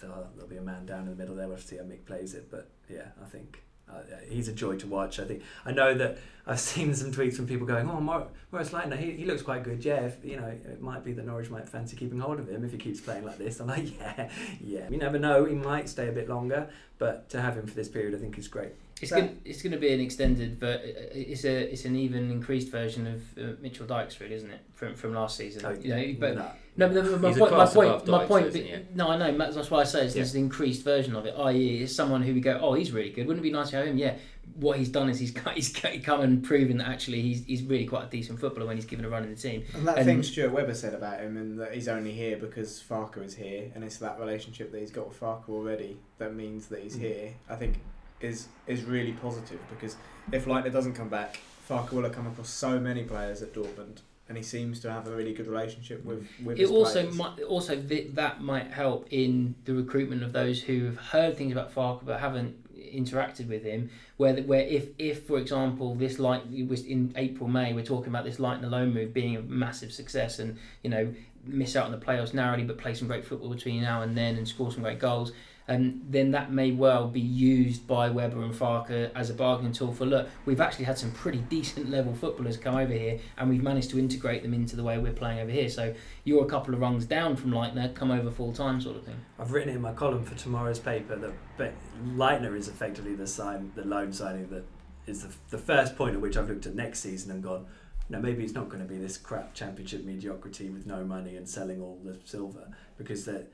[0.00, 1.48] there'll, there'll be a man down in the middle there.
[1.48, 3.62] We'll see how Mick plays it, but yeah, I think.
[3.90, 5.18] Uh, he's a joy to watch.
[5.18, 8.70] I think I know that I've seen some tweets from people going, "Oh, Mor- Moritz
[8.70, 11.50] Leitner, he, he looks quite good." Yeah, if, you know, it might be that Norwich
[11.50, 13.60] might fancy keeping hold of him if he keeps playing like this.
[13.60, 14.88] I'm like, yeah, yeah.
[14.88, 17.88] You never know; he might stay a bit longer, but to have him for this
[17.88, 18.72] period, I think is great.
[19.00, 22.70] It's going it's going to be an extended, but it's a it's an even increased
[22.70, 24.60] version of uh, Mitchell Dijks, really, isn't it?
[24.74, 25.62] From from last season.
[25.64, 26.50] Oh, you know, but no.
[26.76, 28.46] no, but the- my point, my point, above my point.
[28.48, 28.94] isn't?
[28.96, 29.36] No, I know.
[29.52, 30.22] That's why I say it's Yeah.
[30.22, 31.34] this increased version of it.
[31.38, 33.26] I.e., is someone who we go, oh, he's really good.
[33.26, 33.96] Wouldn't it be nice to have him?
[33.98, 34.16] Yeah.
[34.56, 35.72] What he's done is he's he's
[36.04, 39.04] come and proven that actually he's he's really quite a decent footballer when he's given
[39.04, 39.64] a run in the team.
[39.74, 42.82] And that And- thing Stuart Webber said about him, and that he's only here because
[42.86, 46.66] Farke is here, and it's that relationship that he's got with Farke already that means
[46.66, 47.00] that he's Mm.
[47.00, 47.34] here.
[47.48, 47.78] I think
[48.20, 49.96] is is really positive because
[50.32, 53.98] if Leitner doesn't come back, Farke will have come across so many players at Dortmund,
[54.28, 57.16] and he seems to have a really good relationship with with It his also players.
[57.16, 61.52] might also th- that might help in the recruitment of those who have heard things
[61.52, 63.90] about Farke but haven't interacted with him.
[64.16, 68.08] Where the, where if if for example this light was in April May we're talking
[68.08, 71.86] about this light and loan move being a massive success and you know miss out
[71.86, 74.70] on the playoffs narrowly but play some great football between now and then and score
[74.70, 75.32] some great goals.
[75.70, 79.94] And then that may well be used by Webber and Farke as a bargaining tool
[79.94, 83.62] for look, we've actually had some pretty decent level footballers come over here and we've
[83.62, 85.68] managed to integrate them into the way we're playing over here.
[85.68, 89.04] So you're a couple of rungs down from Leitner, come over full time sort of
[89.04, 89.14] thing.
[89.38, 91.72] I've written in my column for tomorrow's paper that
[92.04, 94.64] Leitner is effectively the sign, the loan signing that
[95.06, 97.66] is the, the first point at which I've looked at next season and gone,
[98.08, 101.48] no, maybe it's not going to be this crap championship mediocrity with no money and
[101.48, 102.66] selling all the silver
[102.98, 103.52] because that,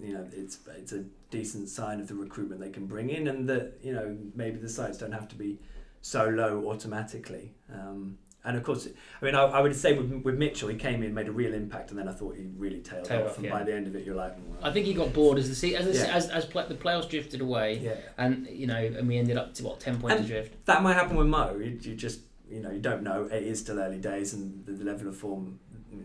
[0.00, 3.48] you know, it's it's a decent sign of the recruitment they can bring in and
[3.48, 5.58] that you know maybe the sites don't have to be
[6.02, 7.52] so low automatically.
[7.72, 8.86] Um, and of course,
[9.20, 11.52] I mean, I, I would say with, with Mitchell, he came in, made a real
[11.52, 13.30] impact, and then I thought he really tailed, Tailed off.
[13.32, 13.52] off, and yeah.
[13.52, 15.74] by the end of it, you're like, I think he got bored as the se-
[15.74, 16.14] as Yeah.
[16.14, 17.96] as, as pla the playoffs drifted away, yeah.
[18.18, 20.64] and you know, and we ended up to what ten points adrift.
[20.66, 21.56] that might happen with Mo.
[21.58, 23.24] You, you just you know you don't know.
[23.24, 25.58] It is still early days, and the, the level of form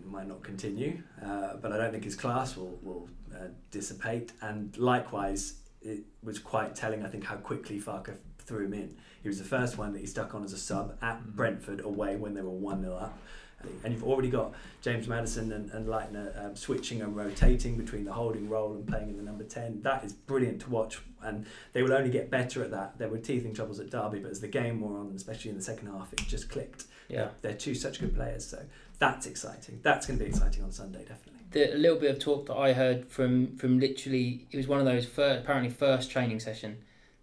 [0.10, 1.00] might not continue.
[1.24, 3.08] Uh, but I don't think his class will will
[3.42, 4.32] uh, dissipate.
[4.42, 7.04] And likewise, it was quite telling.
[7.06, 8.98] I think how quickly Farke threw him in.
[9.22, 11.36] He was the first one that he stuck on as a sub at Mhm.
[11.36, 13.18] Brentford away when they were one 0 up.
[13.84, 18.14] And you've already got James Maddison and, and Leitner um, switching and rotating between the
[18.14, 19.82] holding role and playing in the number 10.
[19.84, 21.00] That is brilliant to watch.
[21.24, 22.98] And they will only get better at that.
[22.98, 25.64] There were teething troubles at Derby, but as the game wore on, especially in the
[25.64, 26.86] second half, it just clicked.
[27.10, 27.30] Yeah.
[27.42, 28.46] They're two such good players.
[28.48, 28.64] So
[29.00, 29.80] that's exciting.
[29.82, 31.42] That's going to be exciting on Sunday, definitely.
[31.52, 34.80] The a little bit of talk that I heard from from literally it was one
[34.80, 36.78] of those fir- apparently first training session.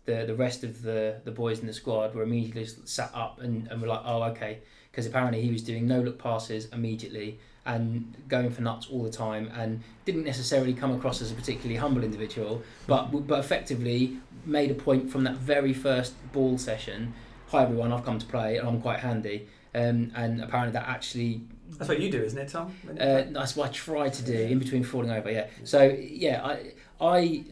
[0.04, 3.68] The the rest of the the boys in the squad were immediately sat up and,
[3.68, 4.58] and were like, oh okay,
[4.98, 9.10] because apparently he was doing no look passes immediately and going for nuts all the
[9.12, 14.72] time and didn't necessarily come across as a particularly humble individual, but but effectively made
[14.72, 17.14] a point from that very first ball session.
[17.50, 19.46] Hi everyone, I've come to play and I'm quite handy.
[19.72, 21.42] Um, and apparently that actually
[21.76, 22.74] That's what you do, isn't it, Tom?
[22.90, 25.30] Uh, that's what I try to do in between falling over.
[25.30, 25.46] Yeah.
[25.62, 27.44] So yeah, I I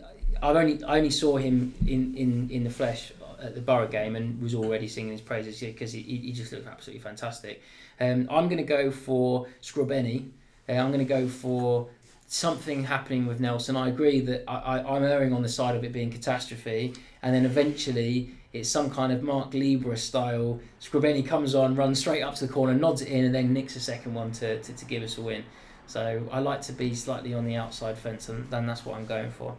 [0.43, 3.13] I've only I only saw him in, in, in the flesh
[3.47, 6.67] at the Borough game and was already singing his praises because he, he just looked
[6.67, 7.63] absolutely fantastic.
[8.01, 10.29] Um, I'm going to go for Scrubeni.
[10.69, 11.89] Uh, I'm going to go for
[12.27, 13.77] something happening with Nelson.
[13.77, 17.35] I agree that I, I, I'm erring on the side of it being catastrophe, and
[17.35, 20.61] then eventually it's some kind of Mark Libra style.
[20.81, 23.77] Scrubeni comes on, runs straight up to the corner, nods it in, and then nicks
[23.77, 25.45] a second one to, to, to give us a win.
[25.87, 29.07] So I like to be slightly on the outside fence, and then that's what I'm
[29.07, 29.57] going for.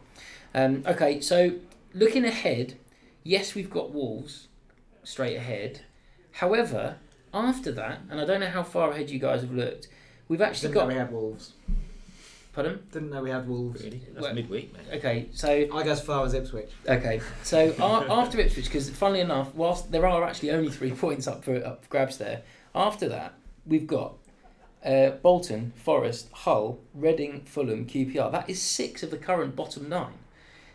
[0.54, 1.54] Um, okay, so
[1.94, 2.78] looking ahead,
[3.28, 4.48] yes, we've got Wolves
[5.04, 5.82] straight ahead.
[6.32, 6.98] However,
[7.34, 9.88] after that, and I don't know how far ahead you guys have looked,
[10.28, 10.88] we've actually Didn't know got.
[10.88, 11.54] we had Wolves.
[12.54, 12.80] Pardon?
[12.92, 13.84] Didn't know we had Wolves.
[13.84, 14.02] Really?
[14.14, 14.98] That's Well- midweek, mate.
[14.98, 16.70] Okay, so I go as far as Ipswich.
[16.88, 21.28] Okay, so a- after Ipswich, because funnily enough, whilst there are actually only three points
[21.28, 22.42] up for, up for grabs there,
[22.74, 23.34] after that
[23.66, 24.14] we've got
[24.86, 28.32] uh, Bolton, Forest, Hull, Reading, Fulham, QPR.
[28.32, 30.14] That is six of the current bottom nine.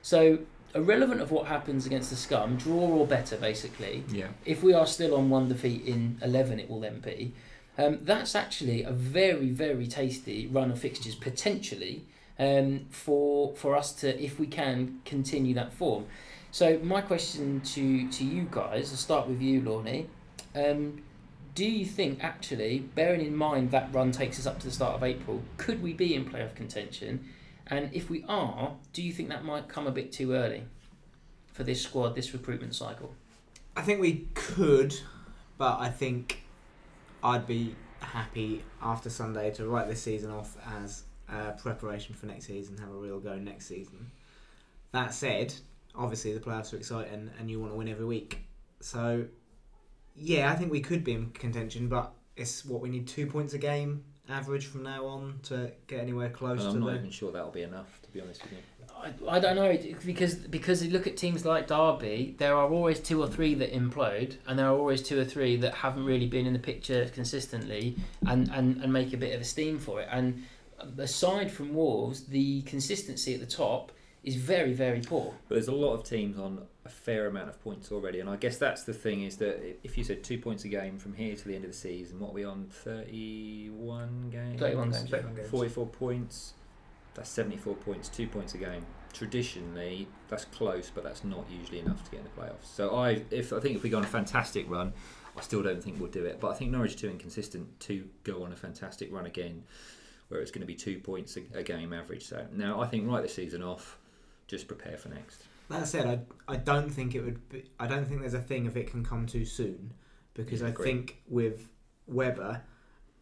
[0.03, 0.41] So
[0.75, 4.05] irrelevant of what happens against the Scum, draw or better, basically.
[4.11, 4.29] Yeah.
[4.45, 7.33] If we are still on one defeat in eleven, it will then be.
[7.79, 12.05] Um, that's actually a very, very tasty run of fixtures potentially
[12.39, 16.07] um, for for us to, if we can, continue that form.
[16.51, 20.09] So my question to to you guys, I'll start with you, Lorne.
[20.55, 21.03] Um,
[21.55, 24.95] do you think actually, bearing in mind that run takes us up to the start
[24.95, 27.29] of April, could we be in playoff contention?
[27.67, 30.65] And if we are, do you think that might come a bit too early
[31.53, 33.15] for this squad, this recruitment cycle?
[33.77, 34.95] I think we could,
[35.59, 36.43] but I think
[37.23, 41.05] I'd be happy after Sunday to write this season off as
[41.59, 44.11] preparation for next season, have a real go next season.
[44.91, 45.55] That said,
[45.95, 48.41] obviously the playoffs are exciting and you want to win every week.
[48.81, 49.25] So,
[50.15, 53.55] yeah, I think we could be in contention, but it's what we need two points
[53.55, 56.99] a game average from now on to get anywhere close And to I'm not the.
[56.99, 58.59] even sure that'll be enough, to be honest with you.
[59.29, 63.01] I, I don't know because because you look at teams like Derby, there are always
[63.01, 66.27] two or three that implode, and there are always two or three that haven't really
[66.27, 70.01] been in the picture consistently, and, and, and make a bit of a steam for
[70.01, 70.09] it.
[70.11, 70.45] And
[70.99, 73.93] aside from Wolves, the consistency at the top
[74.25, 75.35] is very very poor.
[75.49, 78.37] But there's a lot of teams on a fair amount of points already, and I
[78.37, 81.37] guess that's the thing is that if you said two points a game from here
[81.37, 82.67] to the end of the season, what are we on?
[82.71, 84.61] 31 games?
[84.61, 85.11] 31 games.
[85.11, 85.49] 31 games.
[85.49, 86.55] 44 points.
[87.15, 88.87] That's 74 points, two points a game.
[89.13, 92.75] Traditionally, that's close, but that's not usually enough to get in the playoffs.
[92.75, 94.95] So I, if I think if we go on a fantastic run,
[95.37, 96.41] I still don't think we'll do it.
[96.41, 99.63] But I think Norwich are too inconsistent to go on a fantastic run again,
[100.29, 102.25] where it's going to be two points a, a game average.
[102.25, 103.99] So now I think write the season off,
[104.47, 105.45] just prepare for next.
[105.69, 106.07] That said,
[106.49, 107.49] I, I don't think it would.
[107.49, 109.95] Be, I don't think there's a thing if it can come too soon,
[110.35, 111.69] because I think with
[112.07, 112.63] Webber,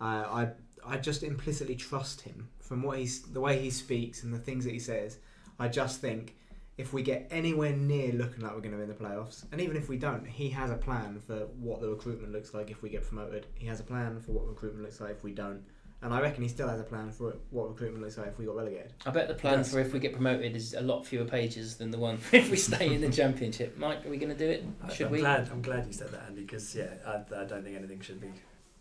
[0.01, 0.49] uh, I
[0.85, 4.65] I just implicitly trust him from what he's the way he speaks and the things
[4.65, 5.19] that he says.
[5.59, 6.37] I just think
[6.79, 9.77] if we get anywhere near looking like we're going to win the playoffs, and even
[9.77, 12.89] if we don't, he has a plan for what the recruitment looks like if we
[12.89, 13.47] get promoted.
[13.55, 15.63] He has a plan for what recruitment looks like if we don't,
[16.03, 18.47] and I reckon he still has a plan for what recruitment looks like if we
[18.47, 18.93] got relegated.
[19.05, 19.73] I bet the plan Yes.
[19.73, 22.51] for if we get promoted is a lot fewer pages than the one for if
[22.51, 23.77] we stay in the championship.
[23.77, 24.65] Mike, are we going to do it?
[24.83, 25.19] I- Should I'm we?
[25.21, 25.49] glad.
[25.51, 28.31] I'm glad you said that, Andy, because yeah, I, I don't think anything should be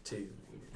[0.03, 0.27] too.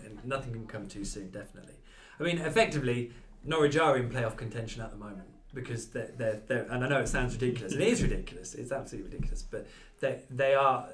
[0.05, 1.29] and Nothing can come too soon.
[1.31, 1.75] Definitely.
[2.19, 3.11] I mean, effectively,
[3.45, 6.99] Norwich are in playoff contention at the moment because they're, they're, they're and I know
[6.99, 7.73] it sounds ridiculous.
[7.73, 8.53] It is ridiculous.
[8.53, 9.43] It's absolutely ridiculous.
[9.43, 9.67] But
[9.99, 10.89] they they are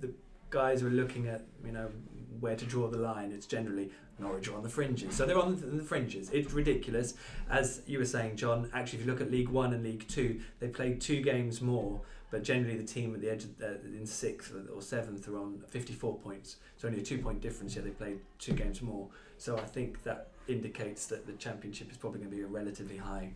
[0.00, 0.12] the
[0.50, 1.90] guys who are looking at you know
[2.40, 3.32] where to draw the line.
[3.32, 5.14] It's generally Norwich are on the fringes.
[5.14, 6.30] So they're on the, fringes.
[6.30, 7.14] It's ridiculous.
[7.50, 10.40] As you were saying, John, actually, if you look at League One and League Two,
[10.58, 12.00] they played two games more,
[12.30, 15.62] but generally the team at the edge of, uh, in sixth or seventh are on
[15.68, 16.56] 54 points.
[16.74, 19.08] It's only a two point difference, yet they played two games more.
[19.38, 22.96] So I think that indicates that the Championship is probably going to be a relatively
[22.96, 23.32] high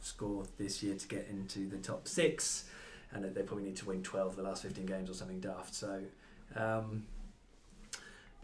[0.00, 2.64] score this year to get into the top six,
[3.12, 5.74] and they probably need to win 12 of the last 15 games or something daft.
[5.74, 6.00] So.
[6.56, 7.04] Um,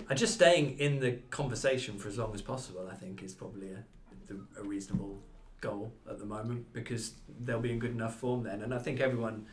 [0.09, 3.73] and just staying in the conversation for as long as possible, I think, is probably
[3.73, 5.23] a, a reasonable
[5.61, 8.63] goal at the moment because they'll be in good enough form then.
[8.63, 9.47] And I think everyone,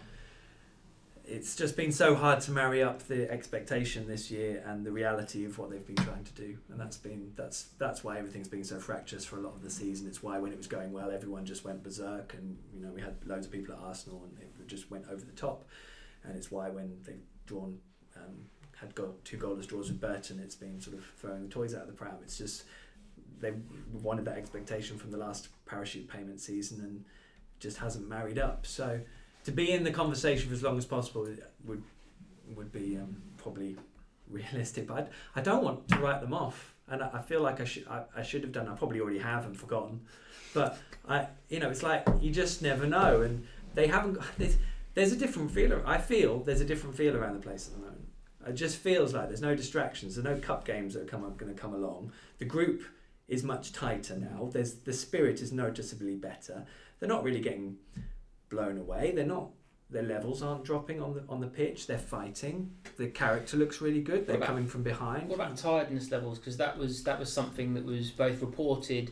[1.26, 5.46] it's just been so hard to marry up the expectation this year and the reality
[5.46, 8.64] of what they've been trying to do, and that's been that's that's why everything's been
[8.64, 10.08] so fractious for a lot of the season.
[10.08, 13.02] It's why when it was going well, everyone just went berserk, and you know we
[13.02, 15.66] had loads of people at Arsenal and it just went over the top,
[16.24, 17.80] and it's why when they've drawn.
[18.16, 18.48] Um,
[18.80, 21.82] had got two goalless draws with Burton, it's been sort of throwing the toys out
[21.82, 22.16] of the pram.
[22.24, 22.64] It's just
[23.40, 23.54] they
[23.92, 27.06] wanted that expectation from the last parachute payment season and
[27.60, 28.66] just hasn't married up.
[28.66, 29.00] So
[29.46, 31.28] to be in the conversation for as long as possible
[31.66, 31.84] would
[32.56, 33.78] would be um, probably
[34.30, 34.88] realistic.
[34.88, 37.66] But I, I don't want to write them off, and I, I feel like I
[37.66, 38.68] should I, I should have done.
[38.68, 40.02] I probably already have and forgotten.
[40.54, 44.14] But I you know it's like you just never know, and they haven't.
[44.14, 44.58] Got, there's,
[44.94, 45.82] there's a different feel.
[45.86, 47.87] I feel there's a different feel around the place at the moment.
[48.48, 50.16] It just feels like there's no distractions.
[50.16, 52.12] There's no cup games that are come going to come along.
[52.40, 52.84] The group
[53.28, 54.50] is much tighter now.
[54.52, 56.66] There's the spirit is noticeably better.
[57.00, 57.78] They're not really getting
[58.50, 59.12] blown away.
[59.16, 59.50] They're not.
[59.90, 61.88] Their levels aren't dropping on the on the pitch.
[61.88, 62.72] They're fighting.
[62.98, 64.28] The character looks really good.
[64.28, 65.30] They're about- coming from behind.
[65.30, 66.40] What about tiredness levels?
[66.40, 69.12] Because that was that was something that was both reported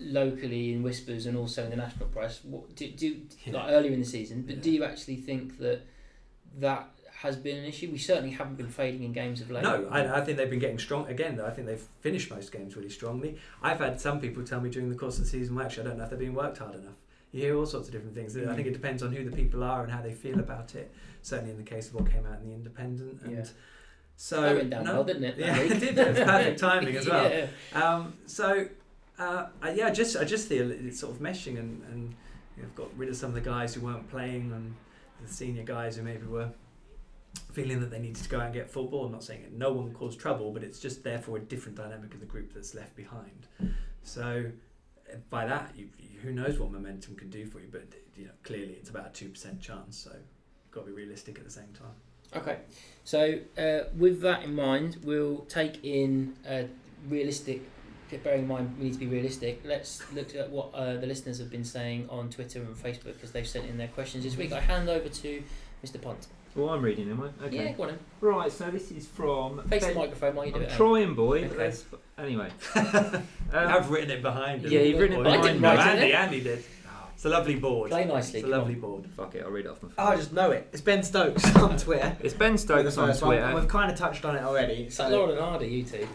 [0.00, 2.42] locally in whispers and also in the national press.
[2.44, 3.52] What do, do Yeah.
[3.52, 4.42] like earlier in the season?
[4.42, 4.62] But Yeah.
[4.62, 5.82] do you actually think that
[6.58, 6.88] that
[7.22, 7.90] has been an issue?
[7.90, 9.62] We certainly haven't been fading in games of late.
[9.62, 11.36] No, I, I think they've been getting strong again.
[11.36, 13.36] Though, I think they've finished most games really strongly.
[13.62, 15.86] I've had some people tell me during the course of the season, well, actually, I
[15.88, 16.94] don't know if they're being worked hard enough.
[17.32, 18.36] You hear all sorts of different things.
[18.36, 20.92] I think it depends on who the people are and how they feel about it.
[21.22, 23.44] Certainly in the case of what came out in the Independent, and Yeah.
[24.16, 25.36] so that went down no- well, didn't it?
[25.36, 25.98] that Yeah, it did.
[25.98, 27.30] It was perfect timing as well.
[27.30, 27.46] Yeah.
[27.80, 28.66] Um, so
[29.18, 32.14] uh, I- yeah, I just I just feel it's sort of meshing and and
[32.56, 34.74] you've got rid of some of the guys who weren't playing and
[35.24, 36.48] the senior guys who maybe were
[37.52, 39.06] feeling that they needed to go out and get football.
[39.06, 42.14] I'm not saying it, no one caused trouble, but it's just therefore a different dynamic
[42.14, 43.46] of the group that's left behind.
[44.02, 44.46] So
[45.10, 45.88] uh, by that, you,
[46.22, 47.68] who knows what momentum can do for you?
[47.70, 47.84] But
[48.16, 49.96] you know, clearly it's about a two percent chance.
[49.96, 50.12] So
[50.70, 51.94] got to be realistic at the same time.
[52.36, 52.58] Okay,
[53.02, 56.68] so uh, with that in mind, we'll take in a
[57.08, 57.62] realistic.
[58.24, 59.60] Bearing in mind we need to be realistic.
[59.64, 63.30] Let's look at what uh, the listeners have been saying on Twitter and Facebook because
[63.30, 64.52] they've sent in their questions this week.
[64.52, 65.42] I hand over to
[65.84, 66.02] Mr.
[66.02, 66.26] Punt.
[66.56, 67.22] Well, I'm reading them.
[67.44, 67.56] Okay.
[67.66, 67.88] Yeah, go on.
[67.90, 67.98] Then.
[68.20, 68.50] Right.
[68.50, 69.62] So this is from.
[69.68, 70.66] Face Ben- the microphone while you do I'm it.
[70.66, 70.76] Aaron.
[70.76, 71.44] trying, boy.
[71.44, 71.56] Okay.
[71.56, 71.84] Let's-
[72.18, 72.50] Anyway.
[73.52, 74.62] I've written it behind.
[74.64, 75.62] yeah, you've written it I behind didn't me.
[75.62, 76.00] No, write it.
[76.00, 76.64] Andy, Andy did.
[77.14, 77.90] It's a lovely board.
[77.90, 78.40] Play nicely.
[78.40, 78.58] It's a come on.
[78.60, 79.06] lovely board.
[79.16, 79.94] Fuck it, I'll read it off my phone.
[80.06, 80.68] Oh, I just know it.
[80.72, 82.16] It's Ben Stokes on Twitter.
[82.20, 83.36] It's Ben Stokes on first one.
[83.38, 83.54] Twitter.
[83.54, 84.84] We've kind of touched on it already.
[84.84, 86.06] It's like So Laurel and Hardy, you two.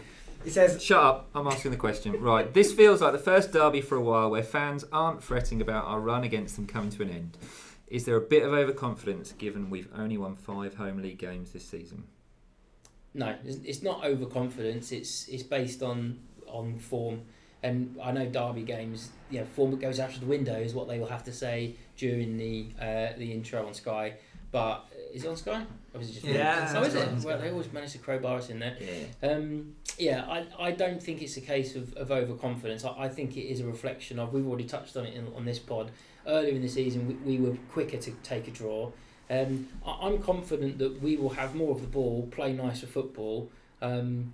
[0.44, 2.20] he says, Shut up, I'm asking the question.
[2.20, 5.84] Right, this feels like the first derby for a while where fans aren't fretting about
[5.86, 7.36] our run against them coming to an end.
[7.88, 11.64] Is there a bit of overconfidence given we've only won five home league games this
[11.64, 12.04] season?
[13.14, 14.92] No, it's, it's not overconfidence.
[14.92, 17.22] It's it's based on on form.
[17.62, 20.74] And I know Derby games, you know, form that goes out of the window is
[20.74, 24.14] what they will have to say during the uh, the intro on Sky.
[24.52, 25.64] But is it on Sky?
[25.94, 27.08] Or is it just Yeah, So is it?
[27.24, 28.76] Well, they always manage to crowbar us in there.
[28.80, 29.28] Yeah.
[29.28, 32.84] Um, yeah, I, I don't think it's a case of, of overconfidence.
[32.84, 35.44] I, I think it is a reflection of, we've already touched on it in, on
[35.44, 35.90] this pod.
[36.26, 38.90] Earlier in the season, we, we were quicker to take a draw.
[39.28, 43.50] Um, I, I'm confident that we will have more of the ball, play nicer football,
[43.82, 44.32] um,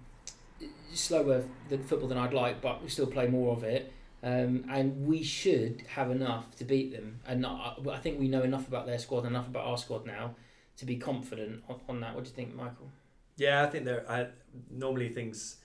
[0.92, 3.92] slower than football than I'd like, but we still play more of it.
[4.24, 7.20] Um, and we should have enough to beat them.
[7.26, 10.36] And I, I think we know enough about their squad, enough about our squad now,
[10.76, 12.14] to be confident on, on that.
[12.14, 12.88] What do you think, Michael?
[13.36, 14.04] Yeah, I think there.
[14.08, 14.28] I
[14.70, 15.56] normally things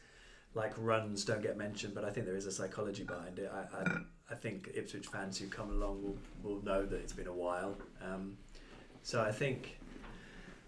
[0.56, 3.52] like runs don't get mentioned, but I think there is a psychology behind it.
[3.54, 3.98] I, I,
[4.30, 7.78] I think Ipswich fans who come along will, will know that it's been a while.
[8.04, 8.38] Um,
[9.02, 9.78] so I think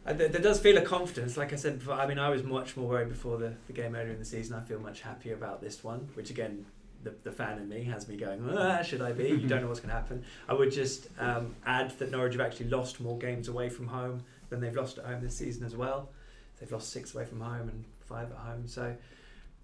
[0.05, 1.35] uh, there, there does feel a confidence.
[1.35, 3.95] Like I said, before, I mean, I was much more worried before the, the game
[3.95, 4.55] earlier in the season.
[4.55, 6.65] I feel much happier about this one, which again,
[7.03, 9.29] the, the fan in me has me going, ah, should I be?
[9.29, 10.23] You don't know what's going to happen.
[10.47, 14.23] I would just um, add that Norwich have actually lost more games away from home
[14.49, 16.09] than they've lost at home this season as well.
[16.59, 18.67] They've lost six away from home and five at home.
[18.67, 18.95] So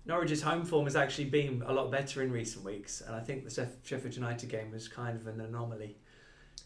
[0.08, 3.44] Norwich's home form has actually been a lot better in recent weeks, and I think
[3.44, 5.96] the Sheff- Sheffield United game was kind of an anomaly.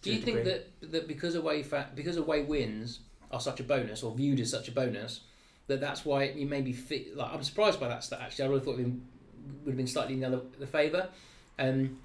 [0.02, 0.62] Do you think degree.
[0.82, 3.00] that that because away fa- because away wins
[3.32, 5.22] are such a bonus or viewed as such a bonus
[5.68, 8.62] that that's why you maybe fit like I'm surprised by that stat actually I really
[8.62, 9.08] thought it would have been,
[9.66, 11.10] would have been slightly in the, other, the favour
[11.60, 11.98] um,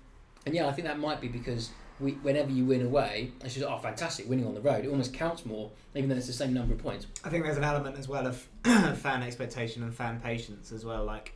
[0.44, 3.66] and yeah I think that might be because we, whenever you win away it's just
[3.66, 6.52] oh fantastic winning on the road it almost counts more even though it's the same
[6.52, 10.20] number of points I think there's an element as well of fan expectation and fan
[10.20, 11.04] patience as well.
[11.04, 11.32] Like,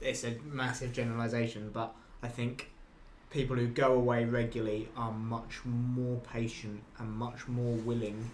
[0.00, 2.70] it's a massive generalisation, but I think
[3.30, 8.28] people who go away regularly are much more patient and much more willing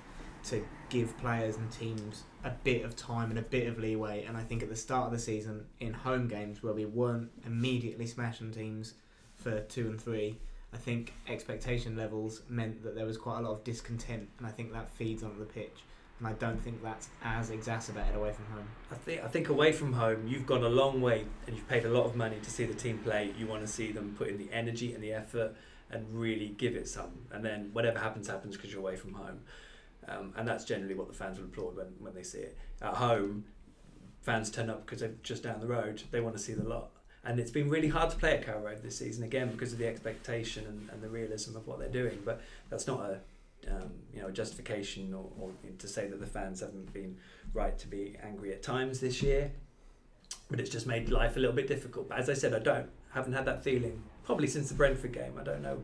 [0.45, 4.25] to give players and teams a bit of time and a bit of leeway.
[4.25, 7.31] And I think at the start of the season, in home games where we weren't
[7.45, 8.95] immediately smashing teams
[9.35, 10.39] for two and three,
[10.73, 14.51] I think expectation levels meant that there was quite a lot of discontent, and I
[14.51, 15.79] think that feeds onto the pitch.
[16.19, 18.69] And I don't think that's as exacerbated away from home.
[18.91, 21.87] I think I think away from home, you've gone a long way and you've paid
[21.87, 23.33] a lot of money to see the team play.
[23.39, 25.57] You want to see them put in the energy and the effort
[25.91, 27.11] and really give it some.
[27.33, 29.41] And then whatever happens, happens because you're away from home.
[30.09, 32.59] Um, and that's generally what the fans will applaud when, when they see it.
[32.83, 33.45] At home,
[34.21, 36.03] fans turn up because they're just down the road.
[36.11, 36.91] They want to see the lot.
[37.25, 39.79] And it's been really hard to play at Carrow Road this season again because of
[39.79, 42.19] the expectation and, and the realism of what they're doing.
[42.25, 43.21] But that's not a
[43.69, 47.17] um, you know a justification or, or to say that the fans haven't been
[47.53, 49.53] right to be angry at times this year.
[50.51, 52.09] But it's just made life a little bit difficult.
[52.09, 55.35] But as I said, I don't haven't had that feeling probably since the Brentford game.
[55.39, 55.83] I don't know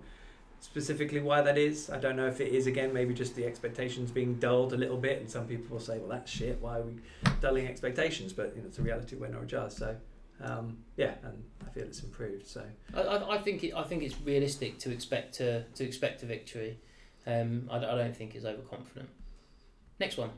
[0.61, 1.91] specifically why that is.
[1.91, 4.97] I don't know if it is again maybe just the expectations being dulled a little
[4.97, 6.61] bit, and some people will say, "Well, that's shit.
[6.61, 6.95] Why are we
[7.41, 9.71] dulling expectations?" But you know, it's a reality when Norwich are.
[9.71, 9.97] So
[10.41, 12.47] um, yeah, and I feel it's improved.
[12.47, 12.63] So
[12.95, 16.27] I, I, I think it, I think it's realistic to expect to, to expect a
[16.27, 16.79] victory
[17.27, 19.09] um, I, d- I don't think it's overconfident
[19.99, 20.31] next one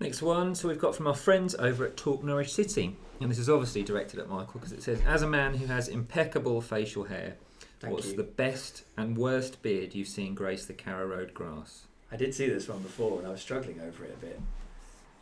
[0.00, 3.38] Next one, so we've got from our friends over at Talk Norwich City, and this
[3.38, 7.04] is obviously directed at Michael because it says, "As a man who has impeccable facial
[7.04, 7.36] hair,
[7.78, 8.16] Thank what's you.
[8.16, 12.48] the best and worst beard you've seen grace the Carrow Road grass?" I did see
[12.48, 14.40] this one before, and I was struggling over it a bit.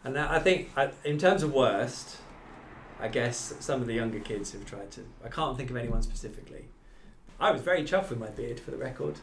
[0.04, 2.16] And I I think, I, in terms of worst,
[3.02, 5.00] I guess some of the younger kids have tried to.
[5.24, 6.66] I can't think of anyone specifically.
[7.40, 9.16] I was very chuffed with my beard, for the record.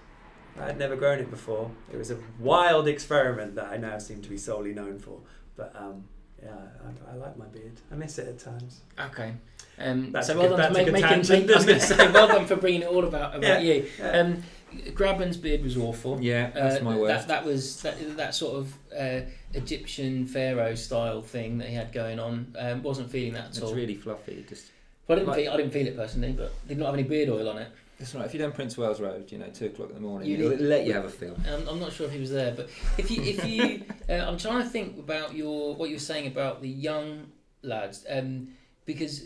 [0.60, 1.72] I had never grown it before.
[1.92, 5.20] It was a wild experiment that I now seem to be solely known for.
[5.56, 6.04] But um,
[6.44, 7.80] yeah, I, I like my beard.
[7.90, 8.82] I miss it at times.
[9.00, 9.34] Okay.
[9.78, 11.08] Um, That's so well good- done for a make, good making.
[11.10, 13.64] tangent, make- I was going to say well done for bringing it all about about
[13.64, 13.74] Yeah.
[13.74, 13.88] you.
[13.98, 14.10] Yeah.
[14.20, 14.44] Um,
[14.94, 16.20] Grabban's beard was awful.
[16.22, 17.28] Yeah, that's Uh, my worst.
[17.28, 19.22] That, that was that, that sort of uh,
[19.54, 22.56] Egyptian pharaoh style thing that he had going on.
[22.58, 23.74] Um, wasn't feeling that at it's all.
[23.74, 24.46] really fluffy.
[24.48, 24.72] Just
[25.08, 27.04] well, I didn't like- feel I didn't feel it personally, but did not have any
[27.04, 27.70] beard oil on it.
[27.98, 28.26] That's right.
[28.26, 30.50] If you're down Prince Wales Road, you know, two o'clock in the morning, You it'll
[30.52, 31.36] need- let you have a feel.
[31.54, 34.38] Um, I'm not sure if he was there, but if you if you, uh, I'm
[34.38, 37.28] trying to think about your what you were saying about the young
[37.62, 38.50] lads, um,
[38.86, 39.24] because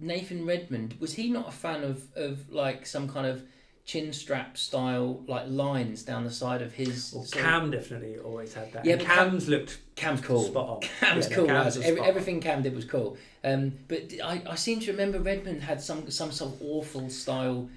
[0.00, 3.42] Nathan Redmond was he not a fan of of like some kind of
[3.84, 7.12] chin strap style like lines down the side of his.
[7.14, 8.84] Well, Cam definitely always had that.
[8.84, 10.44] Yeah, And but Cam- Cam's looked Cam's cool.
[10.44, 10.80] spot on.
[11.00, 11.46] Cam's Yeah, cool.
[11.46, 12.08] Cam's was Every, spot on.
[12.08, 13.16] everything Cam did was cool.
[13.42, 17.68] Um, but I, I seem to remember Redmond had some some sort of awful style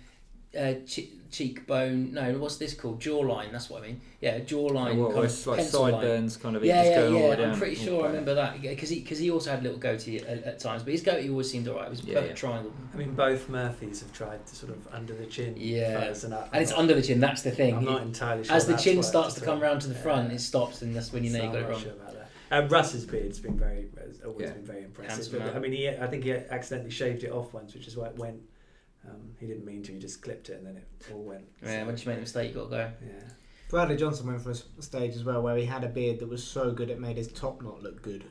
[0.60, 2.14] uh, che- cheekbone.
[2.14, 3.00] No, what's this called?
[3.00, 3.52] Jawline.
[3.52, 4.02] That's what I mean.
[4.22, 4.98] Yeah, jawline.
[4.98, 5.92] what, kind it's of like pencil line.
[5.94, 6.64] sideburns, kind of.
[6.64, 7.36] Yeah, yeah, going all the way yeah.
[7.38, 7.52] down.
[7.54, 9.80] I'm pretty all sure I remember that because he because he also had a little
[9.80, 11.88] goatee at, at times, but his goatee always seemed alright.
[11.88, 12.36] It was a Yeah, perfect yeah.
[12.36, 15.56] triangle, I mean, both Murphys have tried to sort of under the chin.
[15.58, 16.00] Yeah.
[16.08, 17.20] fuzz, and, I, and it's I'm under the chin.
[17.20, 17.76] That's the thing.
[17.78, 18.56] I'm not entirely sure.
[18.56, 19.64] As the chin starts to come all.
[19.64, 21.64] round to the front, it stops, and that's when you know So you got I'm
[21.64, 21.82] it not wrong.
[21.82, 22.20] Sure about that.
[22.52, 24.54] Uh, Russ's beard's been very, has always Yeah.
[24.54, 25.32] been very impressive.
[25.42, 25.56] But.
[25.56, 28.18] I mean, he, I think he accidentally shaved it off once, which is why it
[28.18, 28.40] went.
[29.08, 29.92] Um, he didn't mean to.
[29.94, 31.44] He just clipped it, and then it all went.
[31.62, 32.92] Yeah, so- once you make a mistake, you got to go.
[33.06, 33.30] Yeah.
[33.70, 36.44] Bradley Johnson went for a stage as well where he had a beard that was
[36.44, 38.24] so good it made his top knot look good.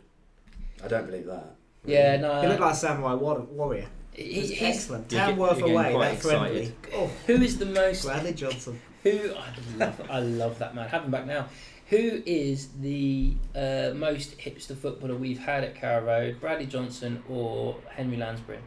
[0.84, 1.56] I don't believe that.
[1.84, 2.40] Yeah, no.
[2.42, 3.88] he looked like a samurai warrior.
[4.12, 5.10] he- He he's- excellent.
[5.10, 6.74] You're Ten get- worth away, quite that friendly.
[6.94, 8.80] Oh, who is the most Bradley Johnson.
[9.02, 9.48] Who I
[9.78, 10.88] love, I love that man.
[10.88, 11.48] Have him back now.
[11.88, 16.40] Who is the uh, most hipster footballer we've had at Carrow Road?
[16.40, 18.60] Bradley Johnson or Henry Lansbury?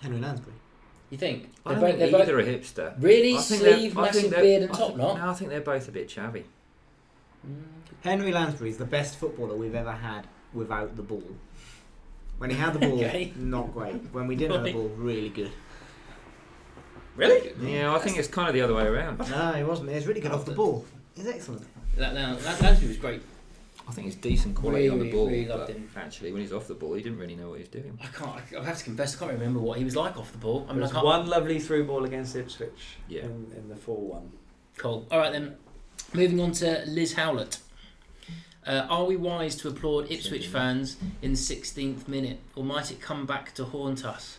[0.00, 0.56] Henry Lansbury.
[1.12, 1.50] You think?
[1.66, 2.94] I They're don't both- think either both- are hipster.
[2.98, 3.34] Really?
[3.36, 5.18] I think they're- Sleeve, I think massive beard, and I top think- knot.
[5.18, 6.44] No, I think they're both a bit chavvy.
[7.46, 7.62] Mm.
[8.02, 11.22] Henry Lansbury is the best footballer we've ever had without the ball.
[12.38, 13.30] When he had the ball, Okay.
[13.36, 13.96] not great.
[14.12, 15.52] When we didn't have the ball, really good.
[17.14, 17.52] Really?
[17.60, 19.18] Yeah, I think it's kind of the other way around.
[19.30, 19.90] No, he wasn't.
[19.90, 20.86] He was really good off the ball.
[21.14, 21.66] He's excellent.
[21.98, 23.22] That, now, that, Lansbury was great.
[23.88, 25.26] I think he's decent quality on the ball.
[25.26, 25.88] really loved but him.
[25.96, 27.98] Actually, when he's off the ball, he didn't really know what he was doing.
[28.02, 28.40] I can't.
[28.60, 30.62] I have to confess, I can't remember what he was like off the ball.
[30.64, 31.04] I There mean, I was can't.
[31.04, 33.22] one lovely through ball against Ipswich Yeah.
[33.24, 34.32] in, in the 4 1.
[34.78, 35.06] Cool.
[35.10, 35.56] All right then.
[36.14, 37.58] Moving on to Liz Howlett.
[38.64, 43.00] Uh, are we wise to applaud Ipswich fans in the 16th minute, or might it
[43.00, 44.38] come back to haunt us?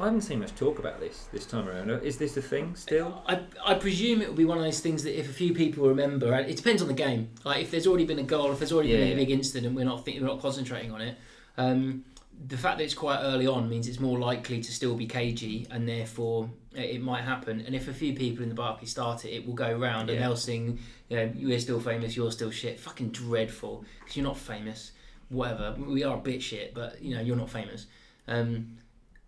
[0.00, 1.88] I haven't seen much talk about this this time around.
[2.02, 3.22] Is this a thing still?
[3.28, 5.86] I, I presume it will be one of those things that if a few people
[5.88, 7.30] remember, and it depends on the game.
[7.44, 9.16] Like if there's already been a goal, if there's already Yeah, been a yeah.
[9.16, 11.16] big incident, we're not think, we're not concentrating on it.
[11.56, 12.04] Um,
[12.48, 15.68] the fact that it's quite early on means it's more likely to still be cagey,
[15.70, 17.60] and therefore it, it might happen.
[17.64, 20.18] And if a few people in the Barclays start it, it will go round, and
[20.18, 20.26] Yeah.
[20.26, 24.38] they'll sing, you know, "We're still famous, you're still shit." Fucking dreadful, because you're not
[24.38, 24.90] famous.
[25.28, 27.86] Whatever, we are a bit shit, but you know, you're not famous.
[28.26, 28.78] Um,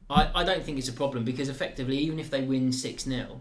[0.08, 3.40] I, I don't think it's a problem because effectively, even if they win 6 0,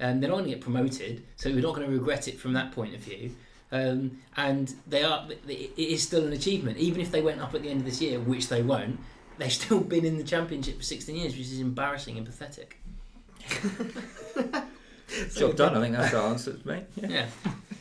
[0.00, 2.52] um, they're not going to get promoted, so we're not going to regret it from
[2.54, 3.34] that point of view.
[3.72, 6.78] Um, and they are, it is still an achievement.
[6.78, 8.98] Even if they went up at the end of this year, which they won't,
[9.38, 12.78] they've still been in the championship for 16 years, which is embarrassing and pathetic.
[15.34, 15.76] Job done.
[15.76, 16.84] I think that's the answer, mate.
[16.96, 17.08] Yeah.
[17.08, 17.26] Yeah.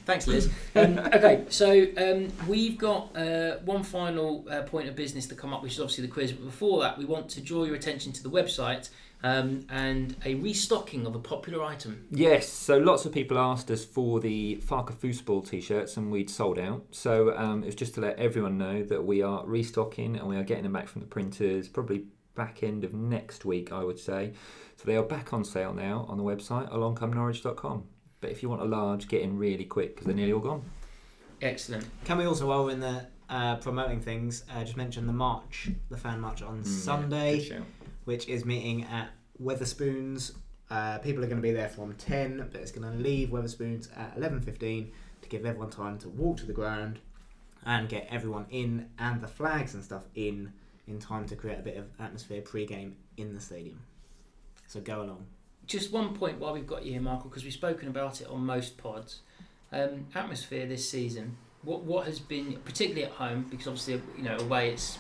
[0.06, 0.50] Thanks, Liz.
[0.76, 5.52] Um, okay, so um, we've got uh, one final uh, point of business to come
[5.52, 6.32] up, which is obviously the quiz.
[6.32, 8.90] But before that, we want to draw your attention to the website
[9.24, 12.06] um, and a restocking of a popular item.
[12.12, 16.60] Yes, so lots of people asked us for the Farker Foosball t-shirts and we'd sold
[16.60, 16.86] out.
[16.92, 20.44] So um, it's just to let everyone know that we are restocking and we are
[20.44, 24.34] getting them back from the printers probably back end of next week, I would say.
[24.78, 27.84] So they are back on sale now on the website alongcomenorwich.com.
[28.22, 30.64] But if you want a large, get in really quick because they're nearly all gone.
[31.42, 31.86] Excellent.
[32.04, 35.70] Can we also, while we're in the uh, promoting things, uh, just mention the march,
[35.90, 37.64] the fan march on Mm, yeah, Sunday, good
[38.06, 39.10] which is meeting at
[39.42, 40.34] Wetherspoons.
[40.72, 43.96] Uh, people are going to be there from 10, but it's going to leave Wetherspoons
[43.98, 44.90] at 11.15
[45.22, 47.00] to give everyone time to walk to the ground
[47.66, 50.52] and get everyone in and the flags and stuff in
[50.88, 53.80] in time to create a bit of atmosphere pre-game in the stadium.
[54.66, 55.28] So go along.
[55.70, 58.44] Just one point while we've got you here, Michael, because we've spoken about it on
[58.46, 59.22] most pods.
[59.72, 64.36] Um, atmosphere this season what what has been particularly at home because obviously you know
[64.38, 64.98] away it's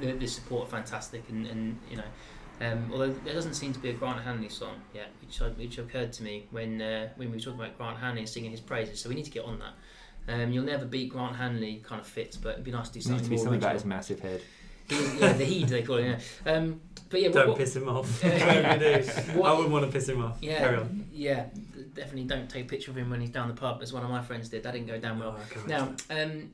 [0.00, 2.04] the, the support are fantastic and, and you know
[2.62, 5.76] um, although there doesn't seem to be a Grant Hanley song yet which I- which
[5.76, 8.60] occurred to me when uh, when we were talking about Grant Hanley and singing his
[8.60, 12.00] praises so we need to get on that um, you'll never beat Grant Hanley kind
[12.00, 13.60] of fits but it'd be nice to do It needs something to be more something
[13.60, 14.40] about his massive head.
[14.88, 16.80] Yeah the heed they call it yeah um,
[17.10, 18.22] but yeah Don't what- piss him off.
[18.24, 19.02] You do.
[19.38, 20.38] What- I wouldn't want to piss him off.
[20.40, 21.06] yeah Carry on.
[21.12, 21.46] yeah
[21.94, 24.10] definitely don't take a picture of him when he's down the pub as one of
[24.10, 26.50] my friends did that didn't go down well Oh, Now, um,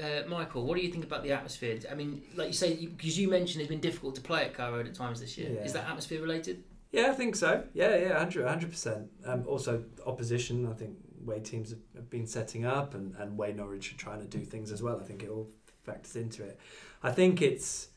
[0.00, 1.78] uh, Michael, what do you think about the atmosphere?
[1.90, 4.76] I mean, like you say, because you, mentioned it's been difficult to play at Carrow
[4.76, 5.50] Road at times this year.
[5.50, 5.60] Yeah.
[5.64, 6.62] Is that atmosphere related?
[6.92, 7.64] Yeah, I think so.
[7.74, 9.10] Yeah, yeah, 100 percent.
[9.26, 10.66] Um, also, opposition.
[10.70, 14.20] I think way teams have, have been setting up, and and way Norwich are trying
[14.20, 14.98] to do things as well.
[15.00, 15.48] I think it all
[15.84, 16.58] factors into it.
[17.02, 17.88] I think it's.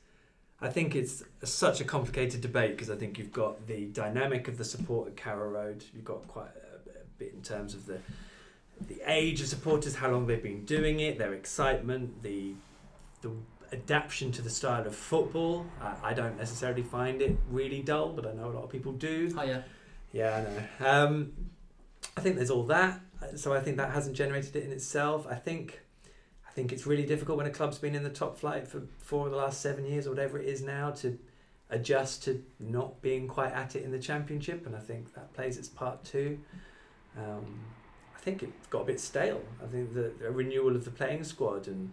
[0.62, 4.58] I think it's such a complicated debate because I think you've got the dynamic of
[4.58, 5.84] the support at Carrow Road.
[5.94, 8.00] You've got quite a, a bit in terms of the
[8.88, 12.54] the age of supporters, how long they've been doing it, their excitement, the
[13.22, 13.32] the
[13.74, 15.66] adaptation to the style of football.
[15.82, 18.94] I, I don't necessarily find it really dull, but I know a lot of people
[18.94, 19.28] do.
[19.28, 19.64] Hiya.
[20.12, 20.92] Yeah, Yeah, I know.
[20.92, 21.34] Um,
[22.16, 23.02] I think there's all that.
[23.36, 25.26] So I think that hasn't generated it in itself.
[25.30, 25.80] I think,
[26.54, 29.26] I think it's really difficult when a club's been in the top flight for four
[29.26, 31.18] of the last seven years or whatever it is now to
[31.72, 34.68] adjust to not being quite at it in the championship.
[34.68, 36.38] And I think that plays its part too.
[37.18, 37.60] Um,
[38.16, 39.42] I think it got a bit stale.
[39.64, 41.92] I think the, the renewal of the playing squad and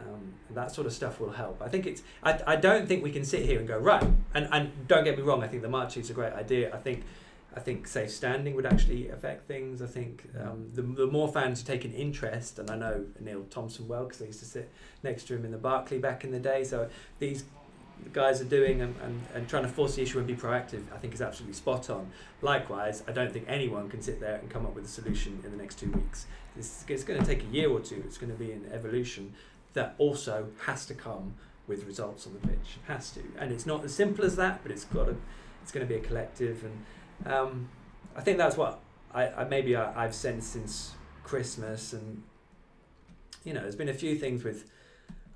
[0.00, 1.62] um, that sort of stuff will help.
[1.62, 2.02] I think it's.
[2.24, 4.02] I, I don't think we can sit here and go right.
[4.34, 5.44] And and don't get me wrong.
[5.44, 6.74] I think the march is a great idea.
[6.74, 7.04] I think.
[7.56, 9.80] I think safe standing would actually affect things.
[9.80, 13.86] I think um, the, the more fans take an interest, and I know Neil Thompson
[13.86, 14.70] well because I used to sit
[15.02, 16.64] next to him in the Barclay back in the day.
[16.64, 16.88] So
[17.18, 17.44] these
[18.12, 20.98] guys are doing and, and, and trying to force the issue and be proactive, I
[20.98, 22.10] think is absolutely spot on.
[22.42, 25.50] Likewise, I don't think anyone can sit there and come up with a solution in
[25.50, 26.26] the next two weeks.
[26.56, 28.02] It's, it's going to take a year or two.
[28.04, 29.32] It's going to be an evolution
[29.74, 31.34] that also has to come
[31.66, 32.78] with results on the pitch.
[32.86, 35.16] Has to, and it's not as simple as that, but it's got to.
[35.62, 36.84] It's going to be a collective, and
[37.26, 37.68] um,
[38.16, 38.80] I think that's what
[39.12, 40.92] I, I maybe I, I've sensed since
[41.22, 42.22] Christmas, and
[43.44, 44.70] you know, there's been a few things with.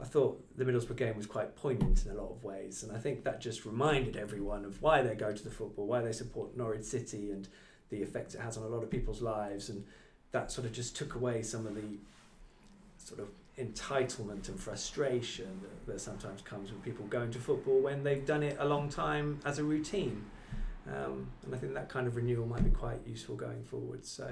[0.00, 3.00] I thought the Middlesbrough game was quite poignant in a lot of ways, and I
[3.00, 6.56] think that just reminded everyone of why they go to the football, why they support
[6.56, 7.48] Norwich City, and
[7.90, 9.84] the effect it has on a lot of people's lives, and
[10.30, 11.98] that sort of just took away some of the
[12.96, 18.04] sort of entitlement and frustration that, that sometimes comes with people going to football when
[18.04, 20.24] they've done it a long time as a routine.
[20.88, 24.04] Um, and I think that kind of renewal might be quite useful going forward.
[24.06, 24.30] So,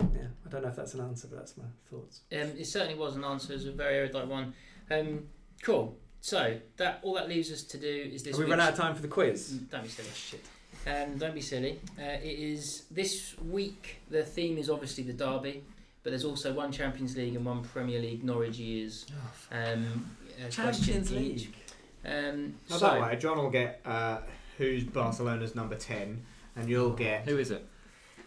[0.00, 2.22] yeah, I don't know if that's an answer, but that's my thoughts.
[2.32, 3.52] Um, it certainly was an answer.
[3.52, 4.54] It was a very erudite one.
[4.90, 5.28] Um,
[5.62, 5.96] cool.
[6.20, 8.36] So that all that leaves us to do is this.
[8.36, 9.52] Have we run out of time for the quiz?
[9.52, 10.08] Mm, Don't be silly.
[10.14, 10.44] Shit.
[10.86, 11.80] Um, don't be silly.
[11.98, 13.96] Uh, it is this week.
[14.10, 15.62] The theme is obviously the derby,
[16.02, 19.06] but there's also one Champions League and one Premier League Norwich years.
[19.52, 20.10] Um,
[20.40, 21.50] uh, question each.
[22.04, 23.16] Um, Not so, that way.
[23.16, 24.18] John will get uh,
[24.58, 26.22] who's Barcelona's number ten,
[26.56, 27.66] and you'll get Who is it?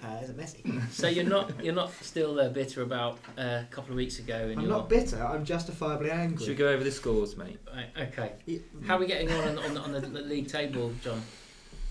[0.03, 0.91] uh, is it Messi?
[0.91, 4.35] so you're not you're not still uh, bitter about uh, a couple of weeks ago,
[4.35, 5.23] and I'm you're not bitter.
[5.23, 6.39] I'm justifiably angry.
[6.39, 7.59] Should we go over the scores, mate?
[7.71, 8.33] Right, okay.
[8.45, 8.59] Yeah.
[8.87, 11.21] How are we getting on on, on, the, the league table, John?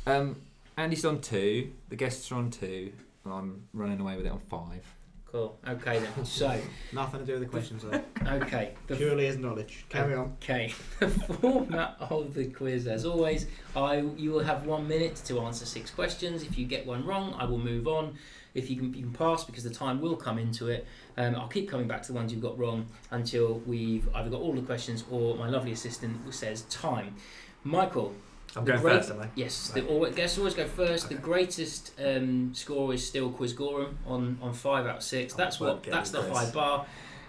[0.06, 0.36] Um,
[0.76, 1.72] Andy's on two.
[1.88, 2.92] The guests are on two.
[3.24, 4.84] and I'm running away with it on five.
[5.32, 5.56] Cool.
[5.66, 6.08] Okay then.
[6.24, 6.60] So
[6.92, 8.02] Nothing to do with the questions though.
[8.26, 8.74] okay.
[8.88, 9.84] The Purely as knowledge.
[9.88, 10.36] Carry on.
[10.42, 15.40] Okay, the format of the quiz, as always, I you will have one minute to
[15.40, 16.42] answer six questions.
[16.42, 18.16] If you get one wrong, I will move on.
[18.54, 20.84] If you can, you can pass because the time will come into it.
[21.16, 24.40] Um, I'll keep coming back to the ones you've got wrong until we've either got
[24.40, 27.14] all the questions or my lovely assistant says time.
[27.62, 28.14] Michael,
[28.56, 29.28] I'm The going great- first, am I?
[29.36, 31.08] yes, the always, guests always go first.
[31.08, 35.34] The greatest um, score is still Quiz Gorham on, on five out of six.
[35.34, 36.86] I That's what that's the high bar.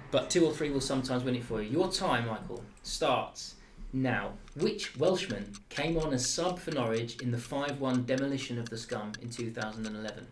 [0.10, 1.70] But two or three will sometimes win it for you.
[1.70, 3.56] Your time, Michael, starts
[3.94, 4.32] now.
[4.56, 8.78] Which Welshman came on as sub for Norwich in the 5 1 demolition of the
[8.78, 10.28] Scum in 2011?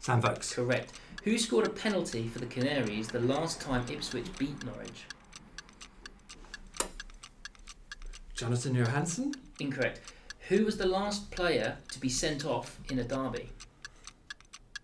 [0.00, 0.54] Sam Vokes.
[0.54, 0.92] Correct.
[1.24, 5.04] Who scored a penalty for the Canaries the last time Ipswich beat Norwich?
[8.36, 9.34] Jonatan Johansson.
[9.60, 10.00] Incorrect.
[10.48, 13.50] Who was the last player to be sent off in a derby?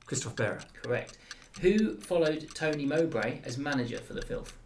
[0.05, 0.65] Christophe Berra.
[0.83, 1.19] Correct.
[1.61, 4.57] Who followed Tony Mowbray as manager for the Filth?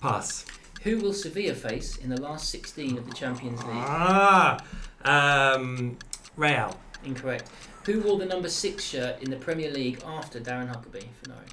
[0.00, 0.44] Pass.
[0.82, 3.72] Who will Sevilla face in the last 16 of the Champions League?
[3.74, 4.58] Ah,
[5.04, 5.96] um,
[6.36, 6.76] Real.
[7.04, 7.48] Incorrect.
[7.84, 11.50] Who wore the number 6 shirt in the Premier League after Darren Huckerby for Norwich?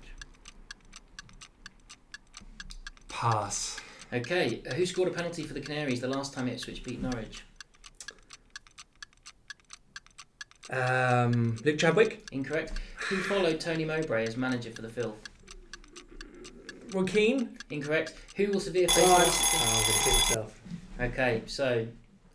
[3.08, 3.79] Pass.
[4.12, 7.44] Okay, uh, who scored a penalty for the Canaries the last time Ipswich beat Norwich?
[10.72, 12.74] Um, Luke Chadwick, Incorrect.
[13.10, 15.16] Who followed Tony Mowbray as manager for the Filth?
[16.94, 17.58] Roy Keane.
[17.70, 18.14] Incorrect.
[18.36, 18.98] Who will Sevilla face?
[19.08, 20.62] Oh, next- I'm going to kill myself.
[21.02, 21.88] Okay, so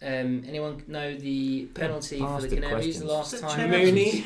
[0.03, 3.71] um, anyone know the penalty for the Bastard Canaries the last time?
[3.71, 4.25] Mooney.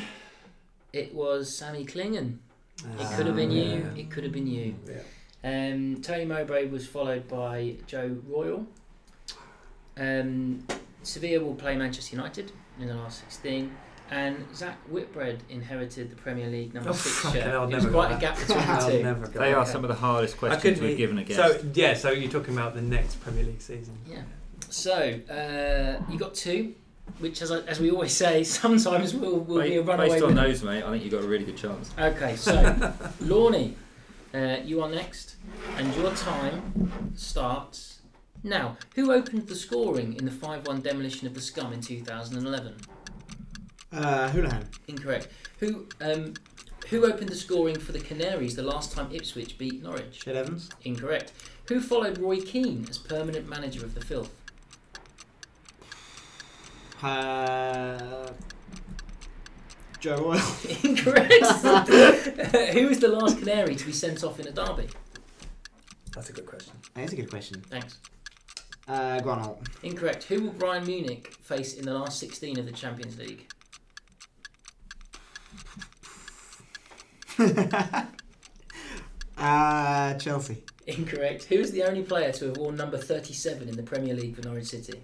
[0.93, 2.37] It was Sammy Clingan.
[2.77, 3.91] It Ah, could have been you.
[3.95, 4.75] It could have been you.
[4.87, 5.01] Yeah.
[5.43, 8.65] Um, Tony Mowbray was followed by Joe Royle.
[9.97, 10.65] Um,
[11.03, 13.75] Sevilla will play Manchester United in the last 16.
[14.11, 17.43] And Zak Whitbread inherited the Premier League number Oh, six shirt.
[17.43, 18.21] hell, I'll It was quite a that.
[18.21, 19.37] gap between the two.
[19.39, 19.71] They are Okay.
[19.71, 21.39] some of the hardest questions we've eat- given a guest.
[21.61, 23.95] So yeah, so you're talking about the next Premier League season.
[24.09, 24.23] Yeah.
[24.69, 24.93] So
[25.29, 26.73] uh, you got two,
[27.19, 30.23] which, as, I, as we always say, sometimes will will be a Ba- runaway Based
[30.23, 30.47] on winner.
[30.47, 31.91] those, mate, I think you've got a really good chance.
[31.99, 33.75] Okay, so Lorne,
[34.33, 35.35] uh, you are next,
[35.77, 37.99] and your time starts
[38.43, 38.77] now.
[38.95, 42.75] Who opened the scoring in the 5 1 demolition of the Scum in 2011?
[43.91, 44.65] Uh, Hoolahan.
[44.87, 45.27] Incorrect.
[45.59, 46.33] Who um,
[46.89, 50.25] who opened the scoring for the Canaries the last time Ipswich beat Norwich?
[50.25, 50.69] Ched Evans.
[50.83, 51.31] Incorrect.
[51.67, 54.31] Who followed Roy Keane as permanent manager of the Filth?
[57.01, 58.31] Uh,
[59.99, 60.55] Joe Royle.
[60.83, 61.29] Incorrect.
[62.73, 64.87] who was the last Canary to be sent off in a derby?
[66.13, 66.73] That's a good question.
[66.93, 67.61] That's a good question.
[67.69, 67.97] Thanks.
[68.87, 70.23] Uh, Grant Incorrect.
[70.23, 73.45] Who will Bayern Munich face in the last 16 of the Champions League?
[79.37, 80.63] uh, Chelsea.
[80.87, 81.45] Incorrect.
[81.45, 84.41] Who is the only player to have worn number 37 in the Premier League for
[84.41, 84.99] Norwich City?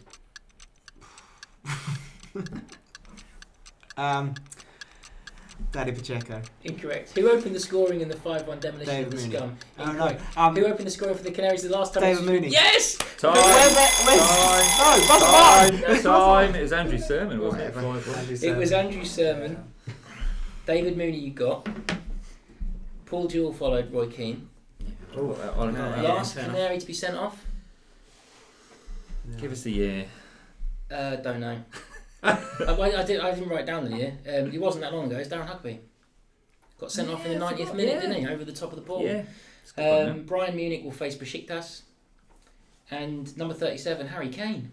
[3.97, 4.35] Um,
[5.72, 6.41] Dani Pacheco.
[6.64, 7.18] Incorrect.
[7.18, 9.38] Who opened the scoring in the 5 1 demolition David of the Mooney.
[9.38, 9.58] Scum?
[9.80, 9.91] Oh no.
[9.91, 10.38] Incorrect.
[10.38, 12.03] Um, Who opened the scoring for the Canaries the last time?
[12.03, 12.51] David Ipswich- Mooney.
[12.53, 12.95] Yes!
[13.18, 13.34] Time!
[13.34, 13.91] Where's that?
[14.06, 15.01] Time!
[15.01, 16.03] No, buzzer Time!
[16.03, 16.45] bar.
[16.45, 16.56] Time!
[16.56, 17.76] It was Andrew Surman, wasn't it?
[17.76, 17.99] Whatever.
[17.99, 19.58] Five It was Andrew Surman.
[20.66, 21.68] David Mooney, you got.
[23.06, 24.49] Paul Jewell followed Roy Keane.
[25.16, 26.56] Oh, uh, Yeah, last fair enough.
[26.56, 27.45] Canary to be sent off?
[29.30, 29.38] Yeah.
[29.39, 30.06] Give us the year.
[30.91, 31.58] Uh, don't know.
[32.67, 34.17] I, I, I, did, I didn't write down the year.
[34.28, 35.17] Um, it wasn't that long ago.
[35.17, 35.80] It's Darren Huckerby.
[36.80, 37.99] Got sent off in the Yeah, 90th forgot, minute, yeah.
[38.01, 38.28] didn't he?
[38.28, 39.03] Over the top of the ball.
[39.03, 39.23] Yeah.
[39.63, 41.82] It's one, Um, Bayern Munich will face Besiktas.
[42.91, 44.71] And number 37, Harry Kane.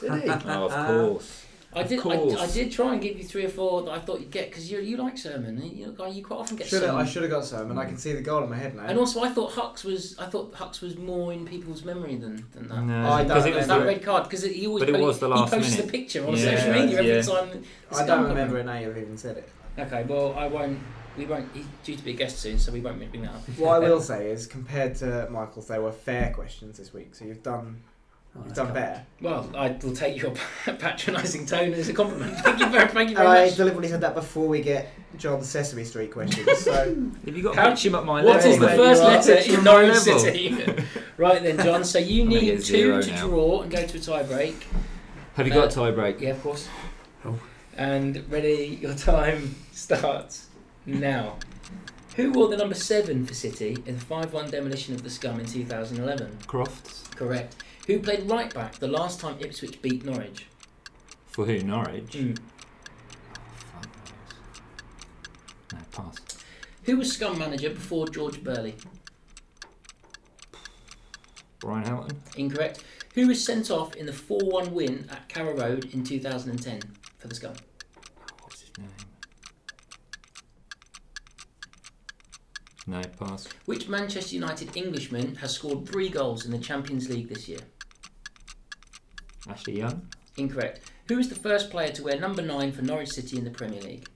[0.00, 0.28] Did he?
[0.30, 1.45] Oh, of course.
[1.76, 2.42] I did, I.
[2.42, 4.70] I did try and give you three or four that I thought you'd get because
[4.70, 5.58] you you like Surman.
[5.62, 7.96] You, you quite often get Should have, I should have got some, and I can
[7.98, 8.84] see the goal in my head now.
[8.84, 12.44] And also, I thought Hux was I thought Hux was more in people's memory than,
[12.54, 12.82] than that.
[12.82, 15.18] No, I because don't it was that red card because he always But it was
[15.18, 15.86] the last he posts minute.
[15.86, 17.22] the picture on Yeah, social media every yeah.
[17.22, 17.64] time.
[17.92, 18.68] I don't come remember in.
[18.68, 18.78] it now.
[18.78, 19.48] You've even said it.
[19.78, 20.78] Okay, well I won't.
[21.18, 21.48] We won't.
[21.54, 23.42] He's due to be a guest soon, so we won't bring that up.
[23.58, 27.14] What I will say is, compared to Michael's, they were fair questions this week.
[27.14, 27.82] So you've done,
[28.44, 28.74] you've done cool.
[28.74, 29.02] better.
[29.20, 30.32] Well, I will take your
[30.64, 32.36] patronising tone as a compliment.
[32.44, 33.56] Thank you very, thank you And very I much.
[33.56, 36.58] deliberately said that before we get John's Sesame Street questions.
[36.58, 36.72] So
[37.24, 38.50] have you got How- pitch him at my What level?
[38.50, 38.76] is the mate?
[38.76, 40.18] first You are letter pitching in my Norwich level.
[40.18, 40.56] City?
[41.16, 41.84] right then, John.
[41.84, 43.26] So you I'm gonna need get two zero to now.
[43.26, 44.66] draw and go to a tie break.
[45.34, 46.20] Have you Uh, got a tie break?
[46.20, 46.68] Yeah, of course.
[47.24, 47.38] Oh.
[47.76, 50.46] And ready, your time starts
[50.84, 51.36] now.
[52.16, 55.38] Who wore the number seven for City in the 5 1 demolition of the Scum
[55.38, 56.38] in 2011?
[56.46, 57.04] Crofts.
[57.14, 57.56] Correct.
[57.86, 60.46] Who played right back the last time Ipswich beat Norwich?
[61.28, 61.60] For who?
[61.60, 62.10] Norwich?
[62.12, 62.36] Mm.
[63.72, 63.88] Fuck.
[65.72, 66.16] No, pass.
[66.82, 68.74] Who was Scum manager before George Burley?
[71.60, 72.22] Bryan Hamilton.
[72.36, 72.82] Incorrect.
[73.14, 76.80] Who was sent off in the 4 1 win at Carrow Road in 2010
[77.18, 77.54] for the Scum?
[78.40, 78.88] What was his name?
[82.88, 83.48] No, pass.
[83.64, 87.60] Which Manchester United Englishman has scored three goals in the Champions League this year?
[89.48, 90.08] Ashley Young.
[90.36, 90.90] Incorrect.
[91.08, 93.80] Who was the first player to wear number nine for Norwich City in the Premier
[93.80, 94.06] League?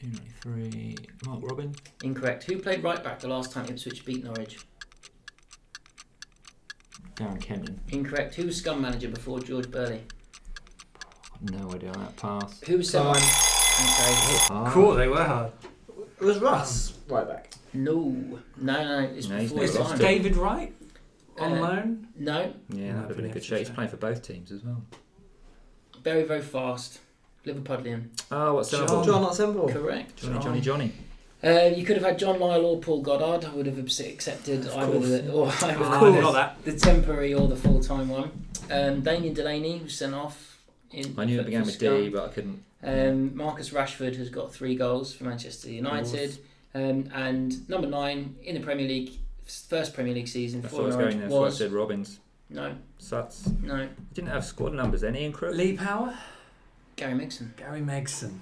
[0.00, 0.96] 293.
[1.26, 1.74] Mark Robin.
[2.02, 2.44] Incorrect.
[2.44, 4.58] Who played right back the last time Ipswich beat Norwich?
[7.14, 7.80] Darren Kenton.
[7.90, 8.34] Incorrect.
[8.34, 10.02] Who was Scum manager before George Burley?
[11.50, 12.60] No idea on that pass.
[12.62, 13.22] Who was sent Time.
[13.22, 14.70] Okay.
[14.70, 15.52] Cool, they were hard.
[16.20, 17.52] it was Russ right back.
[17.74, 18.10] No.
[18.56, 20.00] No, no, it's No, he's before his Is lost time.
[20.00, 20.04] it.
[20.04, 20.72] David Wright
[21.38, 22.08] on Uh, loan?
[22.16, 22.52] No.
[22.70, 23.58] Yeah, that'd have been a good shot.
[23.58, 24.82] He's playing for both teams as well.
[26.02, 27.00] Very, very fast.
[27.44, 28.08] Liverpudlian.
[28.30, 28.86] Oh, what's John.
[28.88, 29.04] John?
[29.04, 29.72] John Otsemobor.
[29.72, 30.16] Correct.
[30.16, 30.92] Johnny, Johnny, Johnny.
[31.44, 33.44] Uh, you could have had John Lyall or Paul Goddard.
[33.46, 36.64] I would have accepted Of either the or either Of the- not that.
[36.64, 38.30] the temporary or the full time one.
[38.70, 40.58] Um, Damien Delaney was sent off.
[40.90, 42.62] In, I knew for- it began with D, but I couldn't.
[42.82, 46.38] Um, Marcus Rashford has got three goals for Manchester United.
[46.74, 49.12] Um, and number nine in the Premier League,
[49.46, 51.28] first Premier League season That's for what I was Norwich going there.
[51.28, 52.20] That's why I was said Robins.
[52.48, 53.48] No, Suts.
[53.62, 53.82] no.
[53.82, 55.54] You didn't have squad numbers then, Ian Crook?
[55.54, 56.16] Lee Power,
[56.96, 57.56] Gary Megson.
[57.56, 58.38] Gary Megson.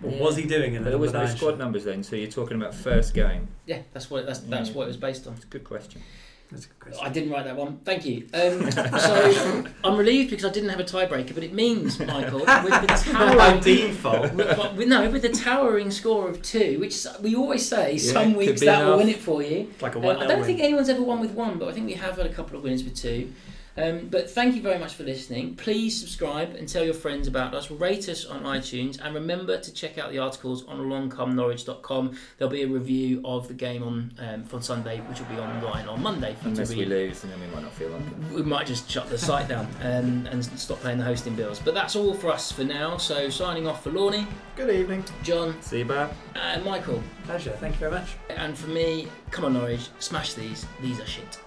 [0.00, 0.22] What Yeah.
[0.22, 2.74] was he doing in the There was no squad numbers then, so you're talking about
[2.74, 3.48] first game.
[3.64, 4.74] Yeah, that's what that's that's Mm.
[4.74, 5.34] what it was based on.
[5.34, 6.02] It's a good question.
[6.50, 7.06] That's a good question.
[7.06, 7.78] I didn't write that one.
[7.84, 8.28] Thank you.
[8.32, 12.46] Um, so I'm relieved because I didn't have a tiebreaker, but it means Michael with
[12.46, 13.60] the towering.
[13.60, 14.34] default.
[14.76, 18.84] no, with the towering score of two, which we always say, Yeah, some weeks that
[18.84, 19.72] will win it for you.
[19.80, 21.86] Like a Um, one I don't think anyone's ever won with one, but I think
[21.86, 23.32] we have had a couple of winners with two.
[23.78, 25.54] Um, but thank you very much for listening.
[25.54, 27.70] Please subscribe and tell your friends about us.
[27.70, 32.16] Rate us on iTunes and remember to check out the articles on alongcomenorwich.com.
[32.38, 35.88] There'll be a review of the game on um, for Sunday, which will be online
[35.88, 36.34] on Monday.
[36.40, 38.34] For Unless we lose, and then we might not feel like it.
[38.34, 41.58] We might just shut the site down and, and stop paying the hosting bills.
[41.58, 42.96] But that's all for us for now.
[42.96, 45.04] So signing off for Lorne, Good evening.
[45.22, 46.14] John, See you, Bob.
[46.34, 47.02] and Michael.
[47.24, 47.50] Pleasure.
[47.60, 48.14] Thank you very much.
[48.30, 50.64] And for me, come on Norwich, smash these.
[50.80, 51.38] These are shit.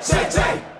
[0.00, 0.79] Say, say.